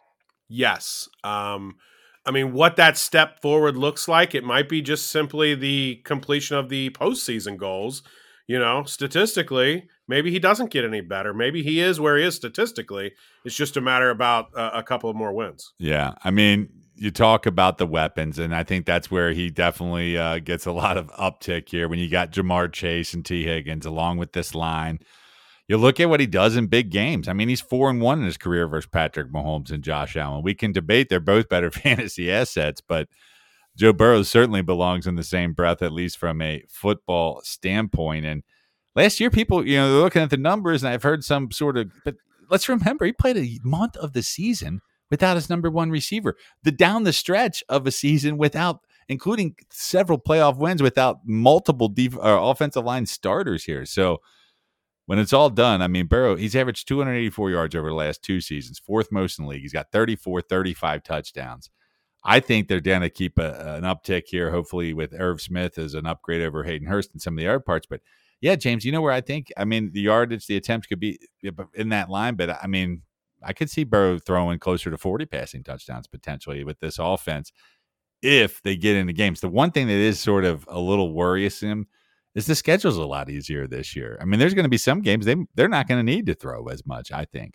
[0.49, 1.07] Yes.
[1.23, 1.75] Um,
[2.25, 6.57] I mean, what that step forward looks like, it might be just simply the completion
[6.57, 8.01] of the postseason goals
[8.47, 11.33] you know, statistically, maybe he doesn't get any better.
[11.33, 13.13] Maybe he is where he is statistically.
[13.43, 15.73] It's just a matter about uh, a couple of more wins.
[15.79, 20.17] Yeah, I mean, you talk about the weapons, and I think that's where he definitely
[20.17, 21.87] uh, gets a lot of uptick here.
[21.87, 24.99] When you got Ja'Marr Chase and Tee Higgins along with this line,
[25.67, 27.27] you look at what he does in big games.
[27.27, 30.43] I mean, he's four and one in his career versus Patrick Mahomes and Josh Allen.
[30.43, 33.07] We can debate they're both better fantasy assets, but
[33.75, 38.25] Joe Burrow certainly belongs in the same breath, at least from a football standpoint.
[38.25, 38.43] And
[38.95, 41.77] last year, people, you know, they're looking at the numbers, and I've heard some sort
[41.77, 42.15] of, but
[42.49, 46.35] let's remember, he played a month of the season without his number one receiver.
[46.63, 52.17] The down the stretch of a season without, including several playoff wins without multiple def-
[52.17, 53.85] uh, offensive line starters here.
[53.85, 54.21] So
[55.05, 58.41] when it's all done, I mean, Burrow, he's averaged 284 yards over the last two
[58.41, 59.61] seasons, fourth most in the league.
[59.61, 61.69] He's got 34, 35 touchdowns.
[62.25, 66.07] I think they're to keep a, an uptick here, hopefully with Irv Smith as an
[66.07, 67.85] upgrade over Hayden Hurst and some of the other parts.
[67.87, 68.01] But
[68.41, 69.53] yeah, James, you know where I think?
[69.55, 71.19] I mean, the yardage, the attempts could be
[71.75, 73.03] in that line, but I mean,
[73.43, 77.51] I could see Burrow throwing closer to 40 passing touchdowns potentially with this offense
[78.23, 79.39] if they get into games.
[79.39, 81.87] The one thing that is sort of a little worrisome
[82.33, 84.17] is the schedule's a lot easier this year.
[84.19, 86.33] I mean, there's going to be some games they they're not going to need to
[86.33, 87.53] throw as much, I think.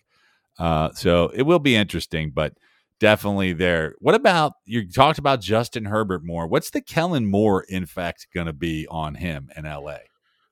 [0.57, 2.53] Uh, so it will be interesting, but–
[3.01, 3.95] definitely there.
[3.99, 6.47] What about you talked about Justin Herbert more?
[6.47, 9.97] What's the Kellen Moore effect going to be on him in LA?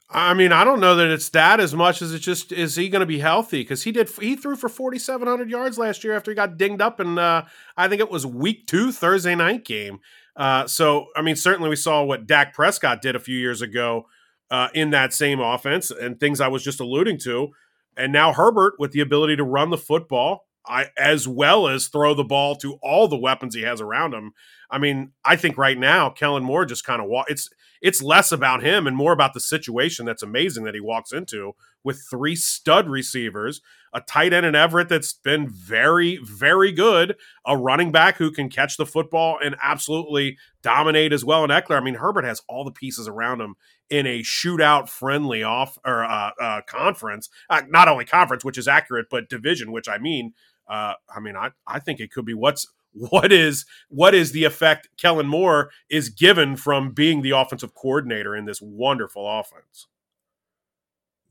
[0.10, 2.90] I mean, I don't know that it's that as much as it's just is he
[2.90, 3.62] going to be healthy?
[3.62, 6.58] Because he did he threw for forty seven hundred yards last year after he got
[6.58, 7.44] dinged up, and uh,
[7.78, 10.00] I think it was week two Thursday night game.
[10.36, 14.08] Uh, so I mean, certainly we saw what Dak Prescott did a few years ago
[14.50, 17.50] uh, in that same offense, and things I was just alluding to.
[17.96, 22.14] And now Herbert with the ability to run the football, I, as well as throw
[22.14, 24.34] the ball to all the weapons he has around him.
[24.70, 27.26] I mean, I think right now Kellen Moore just kind of walk.
[27.30, 27.50] It's
[27.82, 31.54] it's less about him and more about the situation that's amazing that he walks into
[31.84, 33.62] with three stud receivers,
[33.94, 37.16] a tight end in Everett that's been very very good,
[37.46, 41.44] a running back who can catch the football and absolutely dominate as well.
[41.44, 43.56] And Ekeler, I mean, Herbert has all the pieces around him
[43.90, 48.68] in a shootout friendly off or uh, uh, conference, uh, not only conference, which is
[48.68, 50.34] accurate, but division, which I mean
[50.70, 54.44] uh, I mean, I, I think it could be what's what is what is the
[54.44, 59.88] effect Kellen Moore is given from being the offensive coordinator in this wonderful offense.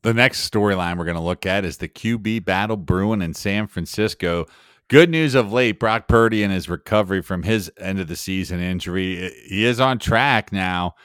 [0.01, 3.67] The next storyline we're going to look at is the QB battle brewing in San
[3.67, 4.45] Francisco.
[4.87, 8.59] Good news of late, Brock Purdy and his recovery from his end of the season
[8.59, 9.31] injury.
[9.47, 10.95] He is on track now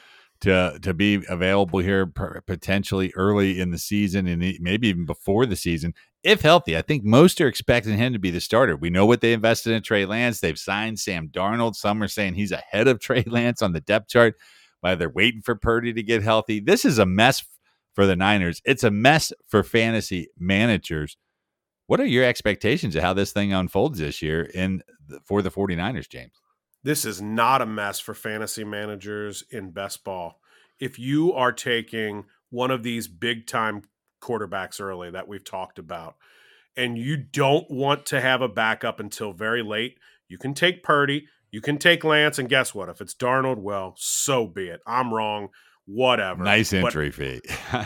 [0.44, 5.56] to to be available here potentially early in the season and maybe even before the
[5.56, 6.76] season if healthy.
[6.76, 8.76] I think most are expecting him to be the starter.
[8.76, 10.40] We know what they invested in Trey Lance.
[10.40, 11.76] They've signed Sam Darnold.
[11.76, 14.36] Some are saying he's ahead of Trey Lance on the depth chart
[14.80, 16.60] while they're waiting for Purdy to get healthy.
[16.60, 17.42] This is a mess
[17.94, 18.60] for the Niners.
[18.66, 21.16] It's a mess for fantasy managers.
[21.86, 24.82] What are your expectations of how this thing unfolds this year in
[25.24, 26.32] for the 49ers, James?
[26.84, 30.38] This is not a mess for fantasy managers in best ball.
[30.78, 33.82] If you are taking one of these big time
[34.22, 36.16] quarterbacks early that we've talked about,
[36.76, 39.96] and you don't want to have a backup until very late,
[40.28, 41.26] you can take Purdy.
[41.50, 42.88] You can take Lance, and guess what?
[42.88, 44.80] If it's Darnold, well, so be it.
[44.86, 45.48] I'm wrong.
[45.86, 46.42] Whatever.
[46.44, 47.40] Nice But- entry fee.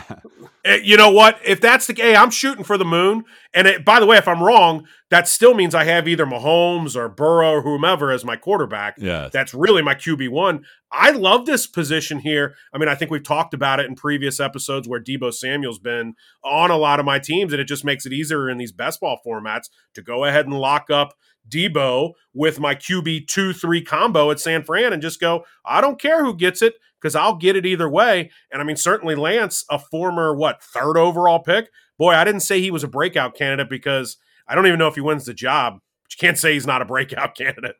[0.65, 1.39] Eh, you know what?
[1.45, 3.23] If that's the hey, I'm shooting for the moon.
[3.53, 6.97] And it, by the way, if I'm wrong, that still means I have either Mahomes
[6.97, 8.95] or Burrow or whomever as my quarterback.
[8.97, 10.65] Yeah, That's really my QB one.
[10.91, 12.55] I love this position here.
[12.73, 16.13] I mean, I think we've talked about it in previous episodes where Deebo Samuel's been
[16.43, 18.99] on a lot of my teams, and it just makes it easier in these best
[18.99, 21.13] ball formats to go ahead and lock up
[21.47, 25.45] Deebo with my QB two three combo at San Fran and just go.
[25.65, 28.31] I don't care who gets it because I'll get it either way.
[28.51, 31.69] And I mean, certainly Lance, a former what third overall pick.
[31.97, 34.95] Boy, I didn't say he was a breakout candidate because I don't even know if
[34.95, 35.79] he wins the job.
[36.03, 37.75] But you can't say he's not a breakout candidate.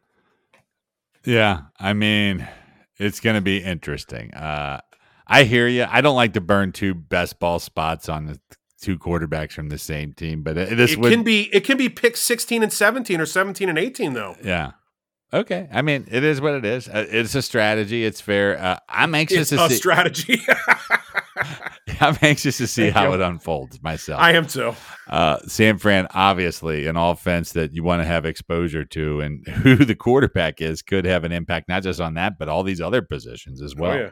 [1.25, 2.47] Yeah, I mean,
[2.97, 4.33] it's going to be interesting.
[4.33, 4.81] Uh,
[5.27, 5.85] I hear you.
[5.87, 8.39] I don't like to burn two best ball spots on the
[8.81, 11.77] two quarterbacks from the same team, but it, this it would can be it can
[11.77, 14.71] be pick 16 and 17 or 17 and 18 though yeah.
[15.31, 16.87] Okay, I mean, it is what it is.
[16.87, 18.03] Uh, it's a strategy.
[18.03, 18.57] It's fair.
[18.59, 19.63] Uh, I'm anxious to see.
[19.63, 19.75] it's to a see.
[19.75, 20.41] strategy
[22.01, 23.13] I'm anxious to see Thank how you.
[23.15, 24.21] it unfolds myself.
[24.21, 24.73] i am too
[25.07, 29.75] uh, San Fran, obviously, an offense that you want to have exposure to, and who
[29.75, 33.01] the quarterback is could have an impact not just on that, but all these other
[33.01, 33.91] positions as well.
[33.91, 34.09] oh, yeah.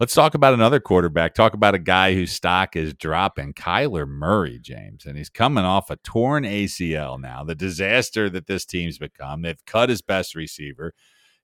[0.00, 1.34] Let's talk about another quarterback.
[1.34, 5.06] Talk about a guy whose stock is dropping, Kyler Murray, James.
[5.06, 7.44] And he's coming off a torn ACL now.
[7.44, 9.42] The disaster that this team's become.
[9.42, 10.94] They've cut his best receiver.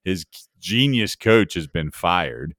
[0.03, 0.25] His
[0.59, 2.55] genius coach has been fired.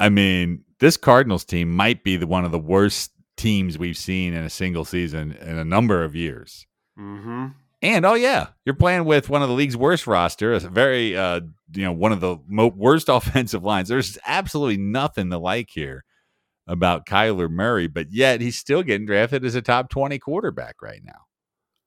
[0.00, 4.34] I mean, this Cardinals team might be the one of the worst teams we've seen
[4.34, 6.66] in a single season in a number of years.
[6.96, 7.48] hmm
[7.80, 11.40] And oh yeah, you're playing with one of the league's worst roster, a very uh,
[11.72, 13.88] you know one of the mo- worst offensive lines.
[13.88, 16.04] There's absolutely nothing to like here
[16.66, 21.00] about Kyler Murray, but yet he's still getting drafted as a top 20 quarterback right
[21.04, 21.20] now.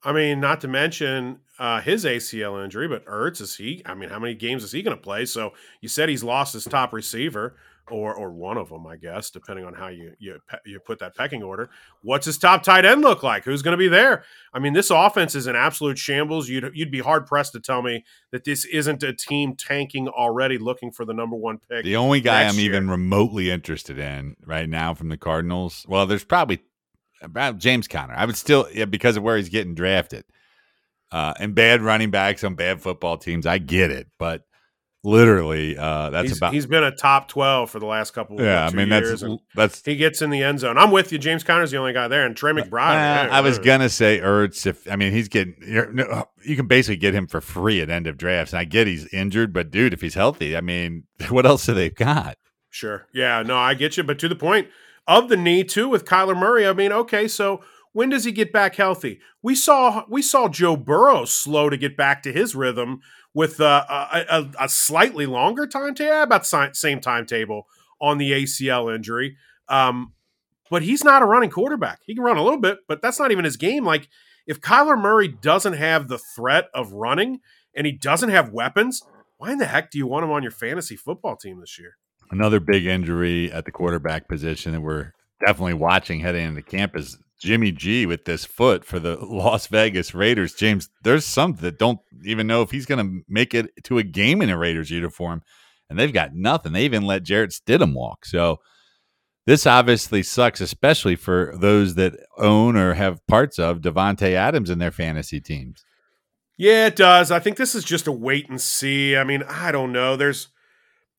[0.04, 4.10] i mean not to mention uh, his acl injury but ertz is he i mean
[4.10, 6.92] how many games is he going to play so you said he's lost his top
[6.94, 7.56] receiver
[7.92, 11.16] or or one of them i guess depending on how you you, you put that
[11.16, 11.70] pecking order.
[12.02, 13.44] What's his top tight end look like?
[13.44, 14.24] Who's going to be there?
[14.54, 16.50] I mean this offense is an absolute shambles.
[16.50, 20.58] You'd you'd be hard pressed to tell me that this isn't a team tanking already
[20.58, 24.70] looking for the number one pick The only guy I'm even remotely interested in right
[24.70, 26.62] now from the Cardinals, well, there's probably
[27.22, 28.14] about James Conner.
[28.16, 30.26] I would still yeah, because of where he's getting drafted.
[31.12, 34.46] Uh, and bad running backs on bad football teams, I get it, but
[35.04, 38.68] literally, uh, that's he's, about he's been a top 12 for the last couple yeah.
[38.68, 39.24] I mean, that's
[39.56, 42.08] that's he gets in the end zone i'm with you james conner's the only guy
[42.08, 44.66] there and trey mcbride Uh, I was gonna say Ertz.
[44.66, 45.91] If I mean he's getting, you're,
[46.43, 48.54] you can basically get him for free at end of drafts.
[48.54, 51.74] And I get he's injured, but dude, if he's healthy, I mean, what else do
[51.74, 52.38] they've got?
[52.70, 53.08] Sure.
[53.14, 54.04] Yeah, no, I get you.
[54.04, 54.68] But to the point
[55.08, 57.62] of the knee too with Kyler Murray, I mean, okay, so
[57.93, 59.20] when does he get back healthy?
[59.41, 63.02] We saw we saw Joe Burrow slow to get back to his rhythm
[63.34, 67.68] with uh, a, a, a slightly longer timetable, yeah, about si- same timetable
[68.00, 69.38] on the ACL injury.
[69.70, 70.14] Um,
[70.70, 72.00] but he's not a running quarterback.
[72.06, 73.86] He can run a little bit, but that's not even his game.
[73.86, 74.08] Like
[74.48, 77.40] if Kyler Murray doesn't have the threat of running
[77.76, 79.02] and he doesn't have weapons,
[79.38, 81.98] why in the heck do you want him on your fantasy football team this year?
[82.32, 85.14] Another big injury at the quarterback position that we're
[85.46, 90.14] definitely watching heading into camp is Jimmy G with this foot for the Las Vegas
[90.14, 90.54] Raiders.
[90.54, 94.04] James, there's some that don't even know if he's going to make it to a
[94.04, 95.42] game in a Raiders uniform,
[95.89, 96.72] and they've got nothing.
[96.72, 98.26] They even let Jarrett Stidham walk.
[98.26, 98.60] So
[99.48, 104.78] this obviously sucks, especially for those that own or have parts of Davante Adams in
[104.78, 105.84] their fantasy teams.
[106.58, 107.32] Yeah, it does.
[107.32, 109.18] I think this is just a wait and see.
[109.18, 110.16] I mean, I don't know.
[110.16, 110.50] There's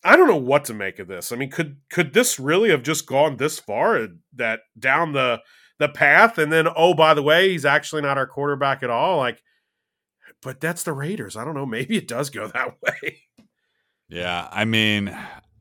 [0.05, 1.33] I don't know what to make of this.
[1.33, 4.07] I mean, could could this really have just gone this far
[4.37, 5.41] that down the
[5.83, 9.19] the path and then oh by the way, he's actually not our quarterback at all?
[9.19, 9.43] Like
[10.43, 11.37] but that's the Raiders.
[11.37, 11.67] I don't know.
[11.73, 13.23] Maybe it does go that way.
[14.09, 15.17] Yeah, I mean,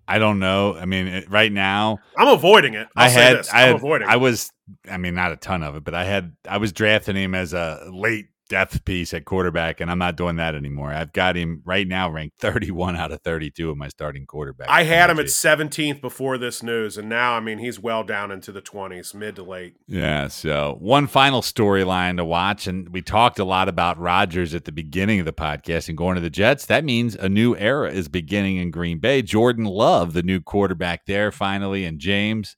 [0.08, 0.76] I don't know.
[0.76, 2.88] I mean, it, right now, I'm avoiding it.
[2.98, 3.54] I'll I say had, this.
[3.54, 4.10] I had, avoiding.
[4.10, 4.52] I was,
[4.90, 7.54] I mean, not a ton of it, but I had, I was drafting him as
[7.54, 10.92] a late depth piece at quarterback, and I'm not doing that anymore.
[10.92, 14.68] I've got him right now ranked 31 out of 32 of my starting quarterback.
[14.70, 18.30] I had him at 17th before this news, and now I mean he's well down
[18.30, 19.78] into the 20s, mid to late.
[19.88, 20.28] Yeah.
[20.28, 24.74] So one final storyline to watch, and we talked a lot about Rodgers at the
[24.74, 26.66] beginning of the podcast and going to the Jets.
[26.66, 29.22] That means a new era is beginning in Green Bay.
[29.22, 32.58] Jordan Love, the new quarterback there, finally, and James.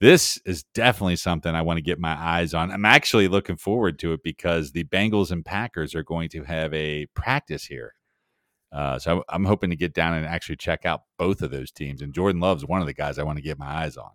[0.00, 2.70] This is definitely something I want to get my eyes on.
[2.70, 6.72] I'm actually looking forward to it because the Bengals and Packers are going to have
[6.72, 7.94] a practice here.
[8.70, 12.00] Uh, so I'm hoping to get down and actually check out both of those teams.
[12.00, 14.10] And Jordan Love's one of the guys I want to get my eyes on.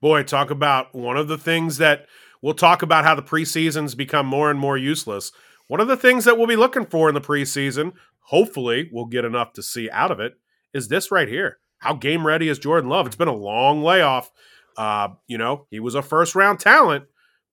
[0.00, 2.06] Boy, talk about one of the things that
[2.42, 5.30] we'll talk about how the preseasons become more and more useless.
[5.68, 9.24] One of the things that we'll be looking for in the preseason, hopefully we'll get
[9.24, 10.34] enough to see out of it
[10.72, 11.58] is this right here.
[11.78, 13.06] How game ready is Jordan Love?
[13.06, 14.32] It's been a long layoff.
[14.76, 17.04] Uh, you know, he was a first round talent,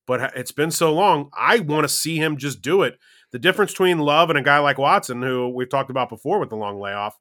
[0.05, 1.29] but it's been so long.
[1.37, 2.97] I want to see him just do it.
[3.31, 6.49] The difference between Love and a guy like Watson, who we've talked about before with
[6.49, 7.17] the long layoff,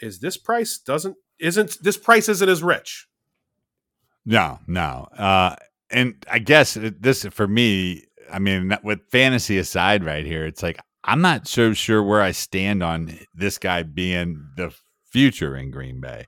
[0.00, 3.06] is this price doesn't isn't this price isn't as rich.
[4.24, 5.08] No, no.
[5.16, 5.56] Uh,
[5.90, 10.78] and I guess this for me, I mean, with fantasy aside, right here, it's like
[11.04, 14.72] I'm not so sure where I stand on this guy being the
[15.10, 16.26] future in Green Bay.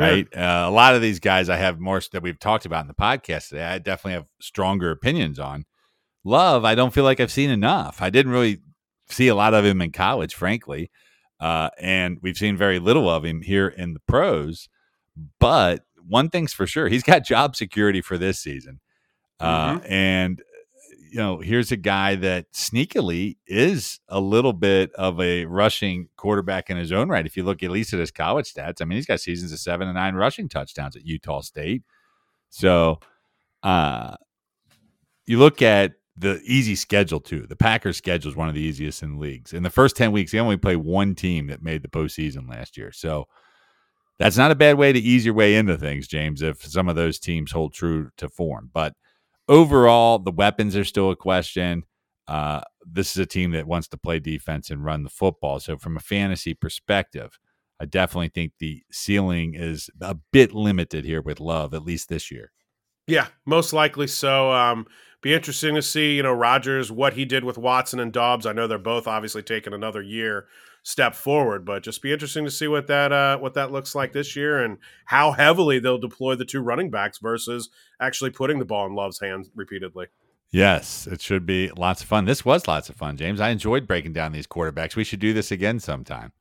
[0.00, 0.28] Right.
[0.32, 0.66] Yeah.
[0.66, 2.94] Uh, a lot of these guys I have more that we've talked about in the
[2.94, 3.64] podcast today.
[3.64, 5.64] I definitely have stronger opinions on.
[6.24, 8.02] Love, I don't feel like I've seen enough.
[8.02, 8.60] I didn't really
[9.08, 10.90] see a lot of him in college, frankly.
[11.40, 14.68] Uh, and we've seen very little of him here in the pros.
[15.38, 18.80] But one thing's for sure, he's got job security for this season.
[19.38, 19.92] Uh, mm-hmm.
[19.92, 20.42] And
[21.10, 26.70] you know, here's a guy that sneakily is a little bit of a rushing quarterback
[26.70, 27.26] in his own right.
[27.26, 29.58] If you look at least at his college stats, I mean, he's got seasons of
[29.58, 31.82] seven and nine rushing touchdowns at Utah State.
[32.48, 33.00] So,
[33.62, 34.16] uh,
[35.26, 37.46] you look at the easy schedule too.
[37.46, 39.52] The Packers' schedule is one of the easiest in leagues.
[39.52, 42.76] In the first ten weeks, they only play one team that made the postseason last
[42.76, 42.92] year.
[42.92, 43.26] So,
[44.18, 46.42] that's not a bad way to ease your way into things, James.
[46.42, 48.94] If some of those teams hold true to form, but
[49.50, 51.82] overall, the weapons are still a question.
[52.26, 55.58] Uh, this is a team that wants to play defense and run the football.
[55.58, 57.38] So, from a fantasy perspective,
[57.80, 62.30] I definitely think the ceiling is a bit limited here with Love, at least this
[62.30, 62.52] year.
[63.06, 64.52] Yeah, most likely so.
[64.52, 64.86] Um,
[65.22, 68.46] be interesting to see, you know, Rodgers what he did with Watson and Doubs.
[68.46, 70.46] I know they're both obviously taking another year
[70.82, 71.64] step forward.
[71.64, 74.62] But just be interesting to see what that uh, what that looks like this year
[74.62, 77.68] and how heavily they'll deploy the two running backs versus
[78.00, 80.06] actually putting the ball in Love's hands repeatedly.
[80.52, 82.24] Yes, it should be lots of fun.
[82.24, 83.40] This was lots of fun, James.
[83.40, 84.96] I enjoyed breaking down these quarterbacks.
[84.96, 86.32] We should do this again sometime.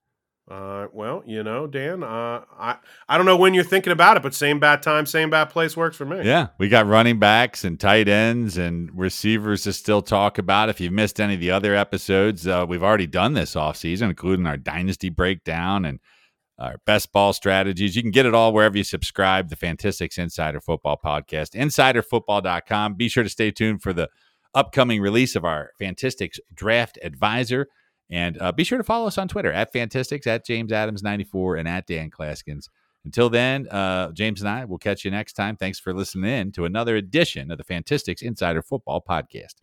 [0.50, 2.78] Uh, well, you know, Dan, uh, I
[3.08, 5.78] I don't know when you're thinking about it, but same bad time, same bad place
[5.78, 6.24] works for me.
[6.24, 10.70] Yeah, we got running backs and tight ends and receivers to still talk about.
[10.70, 14.10] If you've missed any of the other episodes, uh, we've already done this off season,
[14.10, 16.00] including our dynasty breakdown and
[16.58, 17.96] our best ball strategies.
[17.96, 19.50] You can get it all wherever you subscribe.
[19.50, 22.96] The Fantistics Insider Football Podcast, InsiderFootball.com.
[22.96, 24.10] Be sure to stay tuned for the
[24.56, 27.68] upcoming release of our Fantistics Draft Advisor.
[28.10, 31.68] And uh, be sure to follow us on Twitter at Fantistics, at James Adams94, and
[31.68, 32.68] at Dan Clasgens.
[33.06, 35.56] Until then, uh, James and I will catch you next time.
[35.56, 39.56] Thanks for listening in to another edition of the Fantistics Insider Football Podcast.